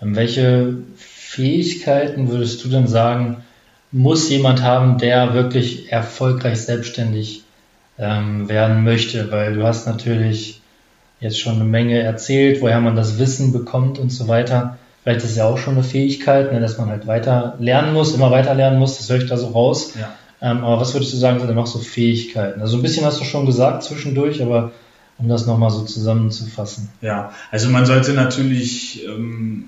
Welche 0.00 0.76
Fähigkeiten 0.96 2.28
würdest 2.28 2.64
du 2.64 2.68
denn 2.68 2.86
sagen, 2.86 3.38
muss 3.90 4.30
jemand 4.30 4.62
haben, 4.62 4.98
der 4.98 5.34
wirklich 5.34 5.90
erfolgreich 5.90 6.60
selbstständig 6.60 7.42
ähm, 7.98 8.48
werden 8.48 8.84
möchte, 8.84 9.30
weil 9.32 9.54
du 9.54 9.64
hast 9.64 9.86
natürlich 9.86 10.60
jetzt 11.20 11.40
schon 11.40 11.56
eine 11.56 11.64
Menge 11.64 11.98
erzählt, 11.98 12.60
woher 12.60 12.80
man 12.80 12.96
das 12.96 13.18
Wissen 13.18 13.52
bekommt 13.52 13.98
und 13.98 14.10
so 14.10 14.28
weiter. 14.28 14.78
Vielleicht 15.02 15.24
ist 15.24 15.30
es 15.30 15.36
ja 15.36 15.46
auch 15.46 15.58
schon 15.58 15.74
eine 15.74 15.84
Fähigkeit, 15.84 16.52
ne, 16.52 16.60
dass 16.60 16.78
man 16.78 16.88
halt 16.88 17.06
weiter 17.06 17.56
lernen 17.60 17.94
muss, 17.94 18.14
immer 18.14 18.30
weiter 18.30 18.54
lernen 18.54 18.78
muss, 18.78 18.98
das 18.98 19.08
höre 19.08 19.18
ich 19.18 19.28
da 19.28 19.36
so 19.36 19.48
raus. 19.48 19.94
Ja. 19.98 20.12
Ähm, 20.40 20.64
aber 20.64 20.80
was 20.80 20.94
würdest 20.94 21.12
du 21.12 21.16
sagen, 21.16 21.38
sind 21.38 21.48
denn 21.48 21.56
noch 21.56 21.66
so 21.66 21.78
Fähigkeiten? 21.78 22.60
Also 22.60 22.76
ein 22.76 22.82
bisschen 22.82 23.04
hast 23.04 23.20
du 23.20 23.24
schon 23.24 23.46
gesagt 23.46 23.82
zwischendurch, 23.82 24.42
aber 24.42 24.72
um 25.18 25.28
das 25.28 25.46
nochmal 25.46 25.70
so 25.70 25.82
zusammenzufassen. 25.82 26.88
Ja, 27.00 27.32
also 27.50 27.68
man 27.70 27.86
sollte 27.86 28.12
natürlich 28.12 29.04
ähm, 29.04 29.64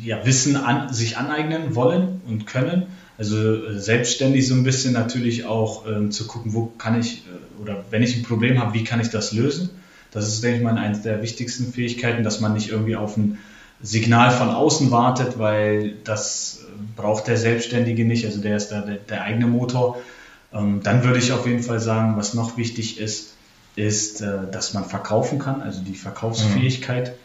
ja, 0.00 0.24
Wissen 0.24 0.56
an, 0.56 0.92
sich 0.92 1.18
aneignen 1.18 1.74
wollen 1.74 2.22
und 2.26 2.46
können. 2.46 2.86
Also 3.18 3.36
äh, 3.36 3.78
selbstständig 3.78 4.48
so 4.48 4.54
ein 4.54 4.64
bisschen 4.64 4.94
natürlich 4.94 5.44
auch 5.44 5.86
ähm, 5.86 6.10
zu 6.10 6.26
gucken, 6.26 6.54
wo 6.54 6.66
kann 6.78 6.98
ich, 6.98 7.24
äh, 7.26 7.62
oder 7.62 7.84
wenn 7.90 8.02
ich 8.02 8.16
ein 8.16 8.22
Problem 8.22 8.58
habe, 8.58 8.74
wie 8.74 8.84
kann 8.84 9.00
ich 9.00 9.10
das 9.10 9.32
lösen? 9.32 9.70
Das 10.10 10.28
ist, 10.28 10.42
denke 10.42 10.58
ich 10.58 10.62
mal, 10.62 10.76
eine 10.76 10.98
der 10.98 11.22
wichtigsten 11.22 11.72
Fähigkeiten, 11.72 12.22
dass 12.22 12.40
man 12.40 12.54
nicht 12.54 12.70
irgendwie 12.70 12.96
auf 12.96 13.16
ein 13.16 13.38
Signal 13.82 14.30
von 14.30 14.50
außen 14.50 14.90
wartet, 14.90 15.38
weil 15.38 15.94
das 16.04 16.60
äh, 16.62 16.72
braucht 16.96 17.26
der 17.26 17.36
Selbstständige 17.36 18.04
nicht, 18.04 18.24
also 18.24 18.40
der 18.40 18.56
ist 18.56 18.68
da 18.68 18.80
der, 18.80 18.96
der 18.96 19.22
eigene 19.22 19.46
Motor. 19.46 19.98
Ähm, 20.52 20.80
dann 20.82 21.02
würde 21.04 21.18
ich 21.18 21.32
auf 21.32 21.46
jeden 21.46 21.62
Fall 21.62 21.80
sagen, 21.80 22.16
was 22.16 22.34
noch 22.34 22.56
wichtig 22.56 23.00
ist, 23.00 23.34
ist, 23.74 24.20
äh, 24.20 24.50
dass 24.50 24.74
man 24.74 24.84
verkaufen 24.84 25.38
kann, 25.38 25.62
also 25.62 25.82
die 25.82 25.94
Verkaufsfähigkeit. 25.94 27.16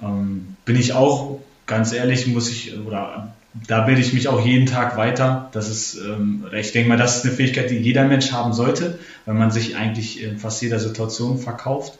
Mhm. 0.00 0.06
Ähm, 0.06 0.56
bin 0.64 0.76
ich 0.76 0.92
auch, 0.92 1.40
ganz 1.66 1.92
ehrlich, 1.92 2.26
muss 2.26 2.50
ich, 2.50 2.78
oder 2.78 3.32
da 3.66 3.82
bilde 3.82 4.00
ich 4.00 4.12
mich 4.12 4.28
auch 4.28 4.44
jeden 4.44 4.66
Tag 4.66 4.96
weiter. 4.96 5.48
Das 5.52 5.68
ist, 5.68 5.96
ähm, 5.96 6.46
ich 6.52 6.72
denke 6.72 6.88
mal, 6.88 6.98
das 6.98 7.16
ist 7.16 7.24
eine 7.24 7.34
Fähigkeit, 7.34 7.70
die 7.70 7.76
jeder 7.76 8.04
Mensch 8.04 8.32
haben 8.32 8.52
sollte, 8.52 8.98
weil 9.24 9.34
man 9.34 9.50
sich 9.50 9.76
eigentlich 9.76 10.22
in 10.22 10.38
fast 10.38 10.60
jeder 10.62 10.78
Situation 10.78 11.38
verkauft, 11.38 11.98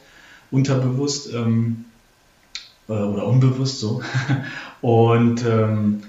unterbewusst 0.51 1.33
ähm, 1.33 1.85
oder 2.93 3.25
unbewusst 3.25 3.79
so. 3.79 4.01
Und 4.81 5.43
ähm, 5.45 6.03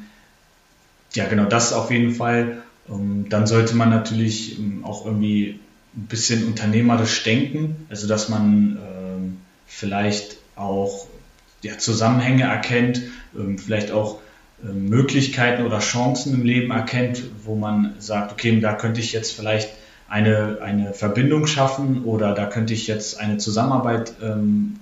ja, 1.14 1.26
genau, 1.26 1.44
das 1.44 1.72
auf 1.72 1.90
jeden 1.90 2.14
Fall. 2.14 2.62
Ähm, 2.88 3.26
dann 3.28 3.46
sollte 3.46 3.74
man 3.74 3.90
natürlich 3.90 4.58
ähm, 4.58 4.84
auch 4.84 5.06
irgendwie 5.06 5.60
ein 5.96 6.06
bisschen 6.06 6.46
unternehmerisch 6.46 7.22
denken, 7.24 7.86
also 7.88 8.06
dass 8.06 8.28
man 8.28 8.78
ähm, 8.78 9.38
vielleicht 9.66 10.36
auch 10.56 11.06
ja, 11.62 11.78
Zusammenhänge 11.78 12.44
erkennt, 12.44 13.02
vielleicht 13.56 13.90
auch 13.90 14.20
ähm, 14.62 14.88
Möglichkeiten 14.88 15.64
oder 15.64 15.80
Chancen 15.80 16.34
im 16.34 16.44
Leben 16.44 16.70
erkennt, 16.70 17.22
wo 17.44 17.56
man 17.56 17.94
sagt, 17.98 18.32
okay, 18.32 18.58
da 18.60 18.74
könnte 18.74 19.00
ich 19.00 19.12
jetzt 19.12 19.32
vielleicht 19.32 19.70
eine, 20.08 20.58
eine 20.62 20.92
Verbindung 20.92 21.46
schaffen 21.46 22.04
oder 22.04 22.34
da 22.34 22.46
könnte 22.46 22.72
ich 22.72 22.86
jetzt 22.86 23.18
eine 23.18 23.38
Zusammenarbeit 23.38 24.14
ähm, 24.22 24.78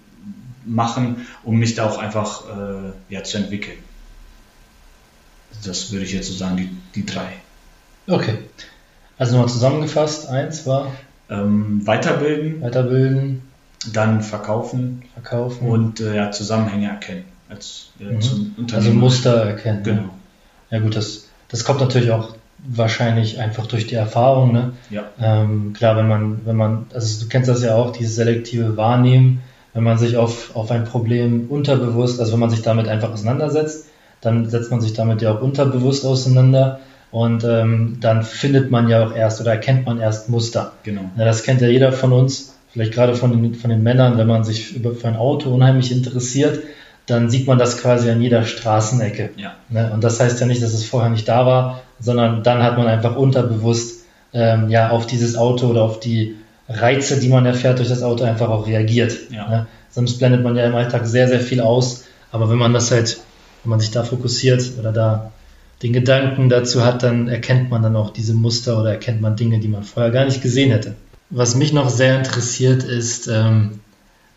machen, 0.65 1.27
um 1.43 1.57
mich 1.57 1.75
da 1.75 1.87
auch 1.87 1.99
einfach 1.99 2.45
äh, 2.49 2.93
ja, 3.13 3.23
zu 3.25 3.39
entwickeln. 3.39 3.79
Das 5.65 5.93
würde 5.93 6.05
ich 6.05 6.13
jetzt 6.13 6.29
so 6.29 6.35
sagen, 6.35 6.57
die, 6.57 6.71
die 6.95 7.07
drei. 7.07 7.29
Okay. 8.07 8.39
Also 9.19 9.33
nochmal 9.35 9.49
zusammengefasst, 9.49 10.29
eins 10.29 10.67
war 10.67 10.93
ähm, 11.31 11.87
weiterbilden, 11.87 12.61
weiterbilden, 12.61 13.43
dann 13.93 14.23
verkaufen, 14.23 15.03
verkaufen 15.13 15.69
und 15.69 16.01
äh, 16.01 16.17
ja, 16.17 16.31
Zusammenhänge 16.31 16.89
erkennen 16.89 17.25
als 17.49 17.91
äh, 18.01 18.05
mhm. 18.05 18.67
Also 18.73 18.91
Muster 18.91 19.45
erkennen. 19.45 19.83
Genau. 19.83 20.11
Ja 20.71 20.81
gut, 20.81 20.97
das, 20.97 21.29
das 21.49 21.65
kommt 21.65 21.81
natürlich 21.81 22.11
auch 22.11 22.35
wahrscheinlich 22.67 23.39
einfach 23.39 23.67
durch 23.67 23.87
die 23.87 23.95
Erfahrung. 23.95 24.53
Ne? 24.53 24.73
Ja. 24.91 25.05
Ähm, 25.21 25.73
klar, 25.75 25.97
wenn 25.97 26.09
man, 26.09 26.47
wenn 26.47 26.57
man, 26.57 26.87
also 26.95 27.23
du 27.23 27.29
kennst 27.29 27.49
das 27.49 27.63
ja 27.63 27.75
auch, 27.75 27.93
dieses 27.93 28.17
selektive 28.17 28.77
Wahrnehmen, 28.77 29.43
wenn 29.75 29.83
man 29.83 29.99
sich 29.99 30.17
auf, 30.17 30.55
auf 30.57 30.71
ein 30.71 30.85
Problem 30.85 31.47
unterbewusst, 31.49 32.21
also 32.21 32.33
wenn 32.33 32.41
man 32.41 32.51
sich 32.51 32.63
damit 32.63 32.89
einfach 32.89 33.13
auseinandersetzt, 33.13 33.87
dann 34.21 34.49
setzt 34.49 34.71
man 34.71 34.81
sich 34.81 34.95
damit 34.95 35.21
ja 35.21 35.35
auch 35.35 35.43
unterbewusst 35.43 36.07
auseinander 36.07 36.81
und 37.11 37.45
ähm, 37.45 37.99
dann 38.01 38.23
findet 38.23 38.71
man 38.71 38.89
ja 38.89 39.05
auch 39.05 39.15
erst 39.15 39.41
oder 39.41 39.53
erkennt 39.53 39.85
man 39.85 40.01
erst 40.01 40.31
Muster. 40.31 40.73
Genau. 40.85 41.03
Ja, 41.17 41.25
das 41.25 41.43
kennt 41.43 41.61
ja 41.61 41.69
jeder 41.69 41.93
von 41.93 42.13
uns, 42.13 42.57
vielleicht 42.73 42.93
gerade 42.93 43.15
von 43.15 43.31
den, 43.31 43.55
von 43.55 43.71
den 43.71 43.83
Männern, 43.83 44.17
wenn 44.17 44.27
man 44.27 44.45
sich 44.45 44.75
über, 44.75 44.95
für 44.95 45.09
ein 45.09 45.17
Auto 45.17 45.51
unheimlich 45.51 45.93
interessiert, 45.93 46.61
dann 47.07 47.29
sieht 47.29 47.47
man 47.47 47.59
das 47.59 47.77
quasi 47.79 48.11
an 48.11 48.23
jeder 48.23 48.45
Straßenecke. 48.45 49.31
Ja. 49.37 49.55
Ne? 49.69 49.91
Und 49.93 50.03
das 50.03 50.21
heißt 50.21 50.41
ja 50.41 50.47
nicht, 50.47 50.63
dass 50.63 50.73
es 50.73 50.87
vorher 50.87 51.11
nicht 51.11 51.29
da 51.29 51.45
war, 51.45 51.83
sondern 52.01 52.43
dann 52.43 52.63
hat 52.63 52.79
man 52.79 52.87
einfach 52.87 53.17
unterbewusst 53.17 54.05
ähm, 54.33 54.71
ja 54.71 54.91
auf 54.91 55.07
dieses 55.07 55.37
Auto 55.37 55.67
oder 55.67 55.83
auf 55.83 56.01
die 56.01 56.37
Reize, 56.69 57.21
die 57.21 57.29
man 57.29 57.47
erfährt 57.47 57.79
durch 57.79 57.89
das 57.89 58.03
Auto, 58.03 58.25
einfach 58.25 58.49
auch 58.49 58.67
reagiert. 58.67 59.31
Ja. 59.31 59.49
Ne? 59.49 59.67
Sonst 59.91 60.19
blendet 60.19 60.43
man 60.43 60.57
ja 60.57 60.65
im 60.65 60.75
Alltag 60.75 61.07
sehr, 61.07 61.29
sehr 61.29 61.41
viel 61.41 61.61
aus. 61.61 62.05
Aber 62.33 62.51
wenn 62.51 62.59
man 62.59 62.73
das 62.73 62.91
halt, 62.91 63.19
wenn 63.63 63.71
man 63.71 63.81
sich 63.81 63.91
da 63.91 64.03
fokussiert 64.03 64.73
oder 64.79 64.93
da 64.93 65.33
den 65.83 65.93
Gedanken 65.93 66.49
dazu 66.49 66.85
hat, 66.85 67.03
dann 67.03 67.29
erkennt 67.29 67.71
man 67.71 67.83
dann 67.83 67.97
auch 67.97 68.11
diese 68.11 68.35
Muster 68.35 68.81
oder 68.81 68.91
erkennt 68.91 69.21
man 69.21 69.37
Dinge, 69.37 69.61
die 69.61 69.69
man 69.69 69.83
vorher 69.83 70.11
gar 70.11 70.25
nicht 70.25 70.43
gesehen 70.43 70.71
hätte. 70.71 70.95
Was 71.31 71.55
mich 71.55 71.73
noch 71.73 71.91
sehr 71.91 72.17
interessiert 72.17 72.85
ist, 72.85 73.29
ähm, 73.29 73.81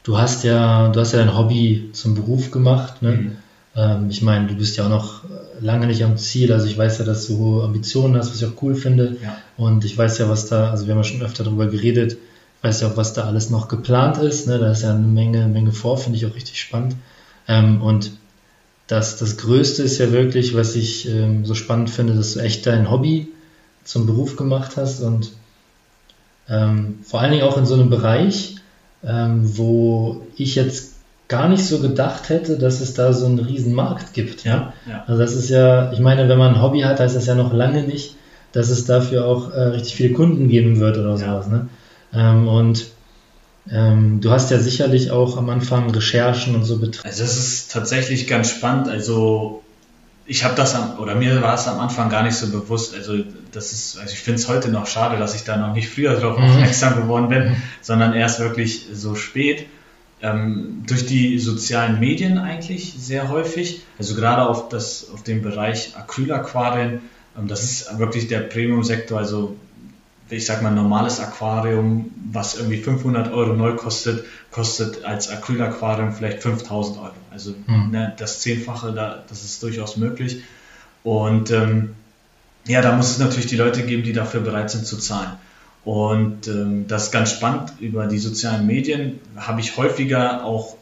du 0.03 0.17
hast 0.17 0.43
ja, 0.43 0.89
du 0.89 0.99
hast 0.99 1.13
ja 1.13 1.19
dein 1.19 1.37
Hobby 1.37 1.89
zum 1.93 2.15
Beruf 2.15 2.51
gemacht. 2.51 3.01
Ne? 3.01 3.11
Mhm. 3.11 3.31
Ähm, 3.75 4.09
ich 4.09 4.21
meine, 4.21 4.47
du 4.47 4.55
bist 4.55 4.77
ja 4.77 4.85
auch 4.85 4.89
noch 4.89 5.23
lange 5.59 5.87
nicht 5.87 6.03
am 6.03 6.17
Ziel. 6.17 6.51
Also 6.53 6.67
ich 6.67 6.77
weiß 6.77 6.99
ja, 6.99 7.05
dass 7.05 7.27
du 7.27 7.37
hohe 7.37 7.63
Ambitionen 7.63 8.15
hast, 8.15 8.29
was 8.29 8.41
ich 8.41 8.45
auch 8.45 8.61
cool 8.61 8.75
finde. 8.75 9.17
Ja. 9.21 9.37
Und 9.57 9.85
ich 9.85 9.97
weiß 9.97 10.17
ja, 10.19 10.29
was 10.29 10.47
da, 10.47 10.71
also 10.71 10.85
wir 10.85 10.93
haben 10.93 10.99
ja 10.99 11.03
schon 11.03 11.21
öfter 11.21 11.43
darüber 11.43 11.67
geredet, 11.67 12.13
ich 12.13 12.63
weiß 12.63 12.81
ja 12.81 12.87
auch, 12.87 12.97
was 12.97 13.13
da 13.13 13.25
alles 13.25 13.49
noch 13.49 13.67
geplant 13.67 14.17
ist. 14.17 14.47
Ne? 14.47 14.57
Da 14.57 14.71
ist 14.71 14.83
ja 14.83 14.89
eine 14.89 15.05
Menge, 15.05 15.47
Menge 15.47 15.71
vor, 15.71 15.97
finde 15.97 16.17
ich 16.17 16.25
auch 16.25 16.35
richtig 16.35 16.59
spannend. 16.59 16.95
Ähm, 17.47 17.81
und 17.81 18.11
das, 18.87 19.17
das 19.17 19.37
Größte 19.37 19.83
ist 19.83 19.97
ja 19.99 20.11
wirklich, 20.11 20.55
was 20.55 20.75
ich 20.75 21.07
ähm, 21.07 21.45
so 21.45 21.53
spannend 21.53 21.89
finde, 21.89 22.15
dass 22.15 22.33
du 22.33 22.39
echt 22.39 22.65
dein 22.65 22.89
Hobby 22.89 23.27
zum 23.83 24.05
Beruf 24.05 24.35
gemacht 24.35 24.77
hast 24.77 25.01
und 25.01 25.31
ähm, 26.49 26.99
vor 27.03 27.21
allen 27.21 27.31
Dingen 27.31 27.43
auch 27.43 27.57
in 27.57 27.65
so 27.65 27.73
einem 27.73 27.89
Bereich, 27.89 28.55
ähm, 29.03 29.57
wo 29.57 30.25
ich 30.37 30.55
jetzt 30.55 30.96
gar 31.27 31.49
nicht 31.49 31.65
so 31.65 31.79
gedacht 31.79 32.29
hätte, 32.29 32.57
dass 32.57 32.79
es 32.81 32.93
da 32.93 33.11
so 33.13 33.25
einen 33.25 33.39
riesen 33.39 33.73
Markt 33.73 34.13
gibt. 34.13 34.43
Ja? 34.45 34.73
Ja. 34.89 35.03
Also 35.07 35.19
das 35.21 35.33
ist 35.33 35.49
ja, 35.49 35.91
ich 35.91 35.99
meine, 35.99 36.29
wenn 36.29 36.37
man 36.37 36.55
ein 36.55 36.61
Hobby 36.61 36.81
hat, 36.81 36.99
heißt 36.99 37.15
das 37.15 37.25
ja 37.25 37.35
noch 37.35 37.53
lange 37.53 37.83
nicht, 37.83 38.15
dass 38.53 38.69
es 38.69 38.85
dafür 38.85 39.25
auch 39.25 39.51
äh, 39.51 39.59
richtig 39.59 39.95
viele 39.95 40.13
Kunden 40.13 40.47
geben 40.47 40.79
wird 40.79 40.97
oder 40.97 41.11
Ja. 41.11 41.17
sowas. 41.17 41.47
Ne? 41.47 41.67
Ähm, 42.13 42.47
und 42.47 42.87
ähm, 43.69 44.21
du 44.21 44.31
hast 44.31 44.49
ja 44.51 44.59
sicherlich 44.59 45.11
auch 45.11 45.37
am 45.37 45.49
Anfang 45.49 45.89
Recherchen 45.91 46.55
und 46.55 46.63
so 46.63 46.77
betrieben. 46.79 47.05
Also 47.05 47.23
das 47.23 47.37
ist 47.37 47.71
tatsächlich 47.71 48.27
ganz 48.27 48.49
spannend. 48.49 48.87
Also 48.87 49.63
ich 50.25 50.43
habe 50.45 50.55
das 50.55 50.75
am, 50.75 50.97
oder 50.99 51.15
mir 51.15 51.41
war 51.41 51.55
es 51.55 51.67
am 51.67 51.79
Anfang 51.79 52.09
gar 52.09 52.23
nicht 52.23 52.35
so 52.35 52.47
bewusst. 52.49 52.95
Also 52.95 53.15
das 53.51 53.73
ist, 53.73 53.97
also 53.99 54.13
ich 54.13 54.19
finde 54.19 54.39
es 54.39 54.47
heute 54.47 54.69
noch 54.69 54.87
schade, 54.87 55.17
dass 55.17 55.35
ich 55.35 55.43
da 55.43 55.57
noch 55.57 55.73
nicht 55.73 55.89
früher 55.89 56.13
darauf 56.13 56.37
Mhm. 56.37 56.45
aufmerksam 56.45 56.95
geworden 57.01 57.27
bin, 57.27 57.57
sondern 57.81 58.13
erst 58.13 58.39
wirklich 58.39 58.85
so 58.93 59.15
spät. 59.15 59.65
Ähm, 60.21 60.83
durch 60.87 61.05
die 61.05 61.37
sozialen 61.37 61.99
Medien 61.99 62.39
eigentlich 62.39 62.95
sehr 62.97 63.29
häufig. 63.29 63.81
Also 63.99 64.15
gerade 64.15 64.47
auf 64.47 64.69
das, 64.69 65.09
auf 65.13 65.23
den 65.23 65.43
Bereich 65.43 65.95
Acrylaquarien. 65.95 67.01
Ähm, 67.37 67.47
das 67.47 67.63
ist 67.63 67.99
wirklich 67.99 68.27
der 68.27 68.39
Premium-Sektor. 68.39 69.19
Also 69.19 69.55
ich 70.29 70.45
sag 70.45 70.61
mal, 70.61 70.69
ein 70.69 70.75
normales 70.75 71.19
Aquarium, 71.19 72.11
was 72.31 72.55
irgendwie 72.57 72.77
500 72.77 73.31
Euro 73.31 73.53
neu 73.53 73.75
kostet, 73.75 74.25
kostet 74.51 75.05
als 75.05 75.29
Acrylaquarium 75.29 76.13
vielleicht 76.13 76.41
5000 76.41 76.97
Euro. 76.97 77.13
Also 77.31 77.53
Hm. 77.67 77.91
ne, 77.91 78.13
das 78.17 78.41
Zehnfache, 78.41 78.93
da, 78.93 79.23
das 79.29 79.43
ist 79.43 79.63
durchaus 79.63 79.97
möglich. 79.97 80.41
Und 81.03 81.51
ähm, 81.51 81.95
ja, 82.65 82.81
da 82.81 82.95
muss 82.95 83.11
es 83.11 83.19
natürlich 83.19 83.45
die 83.45 83.55
Leute 83.55 83.83
geben, 83.83 84.03
die 84.03 84.13
dafür 84.13 84.41
bereit 84.41 84.69
sind 84.69 84.85
zu 84.85 84.97
zahlen. 84.97 85.31
Und 85.87 86.49
ähm, 86.49 86.85
das 86.89 87.03
ist 87.03 87.11
ganz 87.13 87.31
spannend. 87.31 87.71
Über 87.79 88.07
die 88.07 88.17
sozialen 88.17 88.67
Medien 88.67 89.21
habe 89.37 89.61
ich 89.61 89.77
häufiger 89.77 90.43
auch 90.43 90.75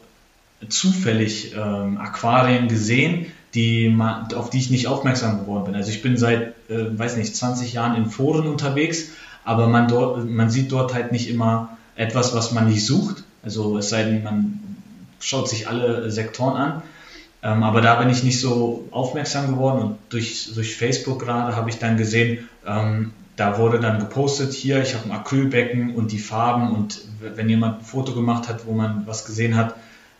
zufällig 0.68 1.54
ähm, 1.54 1.98
Aquarien 1.98 2.66
gesehen, 2.66 3.26
die 3.54 3.96
auf 4.34 4.50
die 4.50 4.58
ich 4.58 4.70
nicht 4.70 4.88
aufmerksam 4.88 5.38
geworden 5.38 5.66
bin. 5.66 5.74
Also 5.76 5.90
ich 5.90 6.02
bin 6.02 6.16
seit, 6.16 6.48
äh, 6.68 6.98
weiß 6.98 7.18
nicht, 7.18 7.36
20 7.36 7.72
Jahren 7.72 7.94
in 7.94 8.06
Foren 8.06 8.48
unterwegs, 8.48 9.10
aber 9.44 9.68
man, 9.68 9.86
dort, 9.86 10.28
man 10.28 10.50
sieht 10.50 10.72
dort 10.72 10.92
halt 10.92 11.12
nicht 11.12 11.30
immer 11.30 11.78
etwas, 11.94 12.34
was 12.34 12.50
man 12.50 12.68
nicht 12.68 12.84
sucht. 12.84 13.22
Also 13.44 13.78
es 13.78 13.90
sei 13.90 14.02
denn, 14.02 14.24
man 14.24 14.58
schaut 15.20 15.48
sich 15.48 15.68
alle 15.68 16.10
Sektoren 16.10 16.56
an. 16.56 16.82
Ähm, 17.44 17.62
aber 17.62 17.80
da 17.80 17.94
bin 17.94 18.10
ich 18.10 18.24
nicht 18.24 18.40
so 18.40 18.88
aufmerksam 18.90 19.52
geworden 19.52 19.82
und 19.82 19.98
durch, 20.08 20.52
durch 20.52 20.74
Facebook 20.74 21.20
gerade 21.20 21.54
habe 21.54 21.70
ich 21.70 21.78
dann 21.78 21.96
gesehen, 21.96 22.48
ähm, 22.66 23.12
da 23.36 23.58
wurde 23.58 23.78
dann 23.78 23.98
gepostet, 23.98 24.54
hier, 24.54 24.82
ich 24.82 24.94
habe 24.94 25.04
ein 25.04 25.12
Acrylbecken 25.12 25.94
und 25.94 26.10
die 26.10 26.18
Farben 26.18 26.74
und 26.74 27.02
wenn 27.20 27.48
jemand 27.48 27.80
ein 27.80 27.84
Foto 27.84 28.14
gemacht 28.14 28.48
hat, 28.48 28.66
wo 28.66 28.72
man 28.72 29.06
was 29.06 29.26
gesehen 29.26 29.56
hat, 29.56 29.76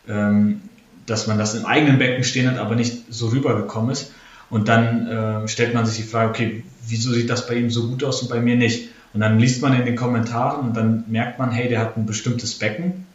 ähm, 0.06 0.60
dass 1.06 1.26
man 1.26 1.38
das 1.38 1.54
im 1.54 1.64
eigenen 1.64 1.98
Becken 1.98 2.24
stehen 2.24 2.50
hat, 2.50 2.58
aber 2.58 2.74
nicht 2.74 3.04
so 3.08 3.28
rübergekommen 3.28 3.90
ist. 3.90 4.12
Und 4.50 4.68
dann 4.68 5.06
äh, 5.06 5.48
stellt 5.48 5.74
man 5.74 5.86
sich 5.86 5.96
die 5.96 6.08
Frage, 6.08 6.30
okay, 6.30 6.64
wieso 6.86 7.12
sieht 7.12 7.30
das 7.30 7.46
bei 7.46 7.54
ihm 7.54 7.70
so 7.70 7.88
gut 7.88 8.04
aus 8.04 8.22
und 8.22 8.28
bei 8.28 8.40
mir 8.40 8.56
nicht? 8.56 8.90
Und 9.14 9.20
dann 9.20 9.38
liest 9.38 9.62
man 9.62 9.74
in 9.74 9.86
den 9.86 9.96
Kommentaren 9.96 10.68
und 10.68 10.76
dann 10.76 11.04
merkt 11.08 11.38
man, 11.38 11.50
hey, 11.50 11.68
der 11.68 11.80
hat 11.80 11.96
ein 11.96 12.06
bestimmtes 12.06 12.54
Becken. 12.58 13.06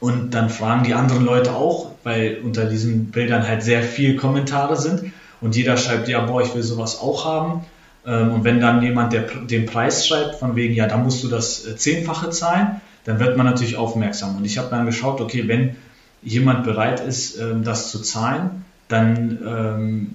Und 0.00 0.34
dann 0.34 0.50
fragen 0.50 0.84
die 0.84 0.94
anderen 0.94 1.24
Leute 1.24 1.52
auch, 1.52 1.92
weil 2.02 2.38
unter 2.42 2.66
diesen 2.66 3.10
Bildern 3.10 3.46
halt 3.46 3.62
sehr 3.62 3.82
viel 3.82 4.16
Kommentare 4.16 4.76
sind. 4.76 5.12
Und 5.40 5.56
jeder 5.56 5.76
schreibt, 5.76 6.08
ja, 6.08 6.20
boah, 6.20 6.42
ich 6.42 6.54
will 6.54 6.62
sowas 6.62 7.00
auch 7.00 7.24
haben. 7.24 7.64
Ähm, 8.06 8.32
Und 8.32 8.44
wenn 8.44 8.60
dann 8.60 8.82
jemand 8.82 9.12
der, 9.12 9.22
den 9.22 9.66
Preis 9.66 10.06
schreibt, 10.06 10.36
von 10.36 10.56
wegen, 10.56 10.74
ja, 10.74 10.86
da 10.86 10.96
musst 10.96 11.22
du 11.22 11.28
das 11.28 11.66
äh, 11.66 11.76
Zehnfache 11.76 12.30
zahlen, 12.30 12.80
dann 13.04 13.18
wird 13.18 13.36
man 13.36 13.46
natürlich 13.46 13.76
aufmerksam. 13.76 14.36
Und 14.36 14.44
ich 14.44 14.58
habe 14.58 14.68
dann 14.70 14.86
geschaut, 14.86 15.20
okay, 15.20 15.48
wenn 15.48 15.76
jemand 16.22 16.64
bereit 16.64 17.00
ist, 17.00 17.38
ähm, 17.38 17.64
das 17.64 17.90
zu 17.90 18.00
zahlen, 18.00 18.64
dann 18.88 19.38
ähm, 19.46 20.14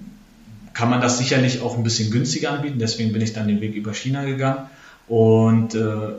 kann 0.72 0.90
man 0.90 1.00
das 1.00 1.18
sicherlich 1.18 1.62
auch 1.62 1.76
ein 1.76 1.84
bisschen 1.84 2.10
günstiger 2.10 2.50
anbieten. 2.52 2.78
Deswegen 2.78 3.12
bin 3.12 3.22
ich 3.22 3.32
dann 3.32 3.46
den 3.48 3.60
Weg 3.60 3.74
über 3.74 3.94
China 3.94 4.24
gegangen. 4.24 4.66
Und 5.06 5.74
äh, 5.74 6.14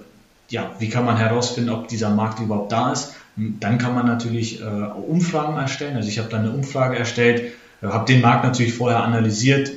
ja, 0.50 0.72
wie 0.80 0.90
kann 0.90 1.06
man 1.06 1.18
herausfinden, 1.18 1.72
ob 1.72 1.88
dieser 1.88 2.12
Markt 2.12 2.40
überhaupt 2.40 2.72
da 2.72 2.92
ist? 2.92 3.16
Dann 3.36 3.78
kann 3.78 3.94
man 3.94 4.06
natürlich 4.06 4.62
äh, 4.62 4.64
Umfragen 4.64 5.58
erstellen. 5.58 5.98
Also 5.98 6.08
ich 6.08 6.20
habe 6.20 6.30
dann 6.30 6.42
eine 6.42 6.52
Umfrage 6.52 6.98
erstellt, 6.98 7.52
habe 7.82 8.06
den 8.06 8.22
Markt 8.22 8.46
natürlich 8.46 8.74
vorher 8.74 9.04
analysiert, 9.04 9.72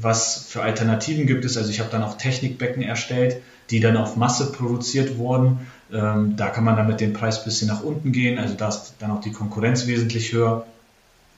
was 0.00 0.46
für 0.48 0.62
Alternativen 0.62 1.26
gibt 1.26 1.44
es. 1.44 1.56
Also 1.56 1.70
ich 1.70 1.80
habe 1.80 1.90
dann 1.90 2.02
auch 2.02 2.16
Technikbecken 2.16 2.82
erstellt, 2.82 3.40
die 3.70 3.80
dann 3.80 3.96
auf 3.96 4.16
Masse 4.16 4.52
produziert 4.52 5.18
wurden. 5.18 5.66
Ähm, 5.92 6.34
da 6.36 6.48
kann 6.48 6.64
man 6.64 6.76
dann 6.76 6.86
mit 6.86 7.00
dem 7.00 7.12
Preis 7.12 7.38
ein 7.38 7.44
bisschen 7.44 7.68
nach 7.68 7.82
unten 7.82 8.12
gehen. 8.12 8.38
Also 8.38 8.54
da 8.54 8.68
ist 8.68 8.94
dann 8.98 9.10
auch 9.10 9.20
die 9.20 9.32
Konkurrenz 9.32 9.86
wesentlich 9.86 10.32
höher. 10.32 10.66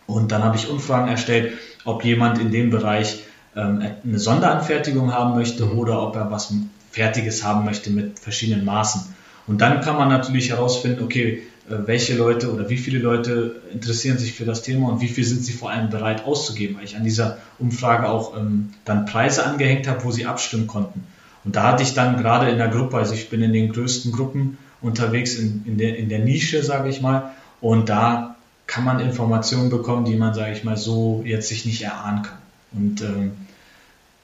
Und 0.07 0.33
dann 0.33 0.43
habe 0.43 0.57
ich 0.57 0.69
Umfragen 0.69 1.09
erstellt, 1.09 1.53
ob 1.85 2.05
jemand 2.05 2.39
in 2.39 2.51
dem 2.51 2.71
Bereich 2.71 3.25
ähm, 3.57 3.83
eine 4.05 4.19
Sonderanfertigung 4.19 5.13
haben 5.13 5.35
möchte 5.35 5.67
Mhm. 5.67 5.79
oder 5.79 6.03
ob 6.03 6.17
er 6.17 6.31
was 6.31 6.53
Fertiges 6.91 7.45
haben 7.45 7.65
möchte 7.65 7.91
mit 7.91 8.19
verschiedenen 8.19 8.65
Maßen. 8.65 9.15
Und 9.47 9.61
dann 9.61 9.81
kann 9.81 9.97
man 9.97 10.09
natürlich 10.09 10.51
herausfinden, 10.51 11.03
okay, 11.03 11.43
welche 11.87 12.17
Leute 12.17 12.53
oder 12.53 12.69
wie 12.69 12.77
viele 12.77 12.99
Leute 12.99 13.57
interessieren 13.73 14.19
sich 14.19 14.33
für 14.33 14.45
das 14.45 14.63
Thema 14.63 14.89
und 14.89 15.01
wie 15.01 15.09
viel 15.09 15.25
sind 15.25 15.45
sie 15.45 15.53
vor 15.53 15.71
allem 15.71 15.91
bereit 15.91 16.25
auszugeben, 16.25 16.77
weil 16.77 16.85
ich 16.85 16.97
an 16.97 17.05
dieser 17.05 17.39
Umfrage 17.59 18.09
auch 18.09 18.37
ähm, 18.37 18.71
dann 18.85 19.07
Preise 19.07 19.47
angehängt 19.47 19.87
habe, 19.87 20.05
wo 20.05 20.11
sie 20.11 20.27
abstimmen 20.27 20.67
konnten. 20.67 21.05
Und 21.45 21.57
da 21.57 21.73
hatte 21.73 21.83
ich 21.83 21.95
dann 21.95 22.17
gerade 22.17 22.51
in 22.51 22.59
der 22.59 22.69
Gruppe, 22.69 22.99
also 22.99 23.15
ich 23.15 23.31
bin 23.31 23.43
in 23.43 23.53
den 23.53 23.73
größten 23.73 24.13
Gruppen 24.13 24.59
unterwegs 24.83 25.37
in, 25.37 25.63
in, 25.67 25.79
der, 25.79 25.97
in 25.97 26.09
der 26.09 26.21
Nische, 26.21 26.63
sage 26.63 26.89
ich 26.89 27.01
mal, 27.01 27.31
und 27.61 27.89
da 27.89 28.37
kann 28.67 28.85
man 28.85 29.01
Informationen 29.01 29.69
bekommen, 29.69 30.05
die 30.05 30.17
man, 30.17 30.33
sage 30.35 30.53
ich 30.53 30.65
mal, 30.65 30.77
so 30.77 31.23
jetzt 31.25 31.49
sich 31.49 31.67
nicht 31.67 31.83
erahnen 31.83 32.23
kann. 32.23 32.39
Und 32.73 33.03
ähm, 33.03 33.33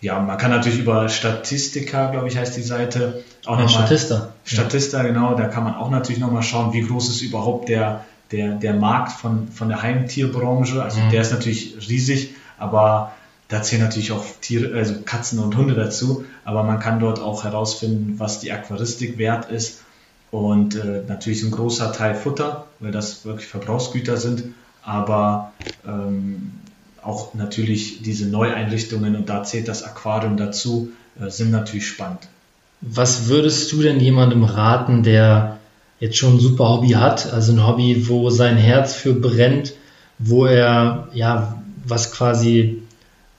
ja, 0.06 0.20
man 0.20 0.38
kann 0.38 0.52
natürlich 0.52 0.78
über 0.78 1.08
Statistika, 1.08 2.10
glaube 2.12 2.28
ich, 2.28 2.36
heißt 2.36 2.56
die 2.56 2.62
Seite, 2.62 3.24
auch 3.44 3.58
Ja, 3.58 3.64
nochmal. 3.64 3.86
Statista. 3.86 4.32
Statista, 4.44 5.02
genau, 5.02 5.34
da 5.34 5.48
kann 5.48 5.64
man 5.64 5.74
auch 5.74 5.90
natürlich 5.90 6.20
nochmal 6.20 6.44
schauen, 6.44 6.72
wie 6.72 6.82
groß 6.82 7.08
ist 7.08 7.22
überhaupt 7.22 7.68
der, 7.68 8.04
der, 8.30 8.52
der 8.52 8.74
Markt 8.74 9.12
von, 9.12 9.48
von 9.48 9.68
der 9.68 9.82
Heimtierbranche. 9.82 10.80
Also 10.82 11.00
Mhm. 11.00 11.10
der 11.10 11.22
ist 11.22 11.32
natürlich 11.32 11.76
riesig, 11.88 12.34
aber 12.56 13.12
da 13.48 13.62
zählen 13.62 13.82
natürlich 13.82 14.12
auch 14.12 14.24
Tiere, 14.40 14.76
also 14.78 14.94
Katzen 15.04 15.40
und 15.40 15.56
Hunde 15.56 15.74
dazu. 15.74 16.24
Aber 16.44 16.62
man 16.62 16.78
kann 16.78 17.00
dort 17.00 17.18
auch 17.20 17.42
herausfinden, 17.42 18.18
was 18.18 18.38
die 18.40 18.52
Aquaristik 18.52 19.18
wert 19.18 19.50
ist. 19.50 19.82
Und 20.30 20.76
äh, 20.76 21.02
natürlich 21.08 21.42
ein 21.42 21.50
großer 21.50 21.92
Teil 21.92 22.14
Futter, 22.14 22.66
weil 22.80 22.92
das 22.92 23.24
wirklich 23.24 23.48
Verbrauchsgüter 23.48 24.16
sind. 24.16 24.54
Aber 24.82 25.52
ähm, 25.84 26.60
auch 27.06 27.34
natürlich 27.34 28.02
diese 28.02 28.26
Neueinrichtungen 28.26 29.14
und 29.16 29.28
da 29.28 29.42
zählt 29.44 29.68
das 29.68 29.84
Aquarium 29.84 30.36
dazu, 30.36 30.90
äh, 31.20 31.30
sind 31.30 31.50
natürlich 31.50 31.86
spannend. 31.86 32.28
Was 32.80 33.28
würdest 33.28 33.72
du 33.72 33.82
denn 33.82 34.00
jemandem 34.00 34.44
raten, 34.44 35.02
der 35.02 35.58
jetzt 35.98 36.16
schon 36.16 36.34
ein 36.34 36.40
super 36.40 36.68
Hobby 36.68 36.90
hat, 36.90 37.32
also 37.32 37.52
ein 37.52 37.66
Hobby, 37.66 38.08
wo 38.08 38.28
sein 38.30 38.56
Herz 38.56 38.94
für 38.94 39.14
brennt, 39.14 39.72
wo 40.18 40.46
er, 40.46 41.08
ja, 41.12 41.62
was 41.86 42.12
quasi, 42.12 42.82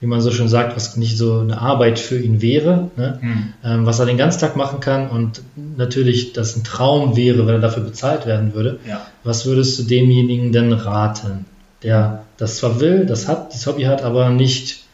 wie 0.00 0.06
man 0.06 0.20
so 0.20 0.30
schon 0.30 0.48
sagt, 0.48 0.74
was 0.74 0.96
nicht 0.96 1.16
so 1.16 1.40
eine 1.40 1.60
Arbeit 1.60 1.98
für 1.98 2.18
ihn 2.18 2.40
wäre, 2.40 2.90
ne? 2.96 3.18
mhm. 3.20 3.52
ähm, 3.64 3.86
was 3.86 3.98
er 4.00 4.06
den 4.06 4.16
ganzen 4.16 4.40
Tag 4.40 4.56
machen 4.56 4.80
kann 4.80 5.08
und 5.08 5.42
natürlich 5.76 6.32
das 6.32 6.56
ein 6.56 6.64
Traum 6.64 7.16
wäre, 7.16 7.46
wenn 7.46 7.56
er 7.56 7.60
dafür 7.60 7.84
bezahlt 7.84 8.26
werden 8.26 8.54
würde. 8.54 8.80
Ja. 8.88 9.06
Was 9.24 9.46
würdest 9.46 9.78
du 9.78 9.84
demjenigen 9.84 10.52
denn 10.52 10.72
raten, 10.72 11.44
der 11.82 12.24
das 12.38 12.56
zwar 12.56 12.80
will, 12.80 13.04
das 13.04 13.28
hat, 13.28 13.52
das 13.52 13.66
Hobby 13.66 13.82
hat, 13.82 14.02
aber 14.02 14.30
nicht 14.30 14.84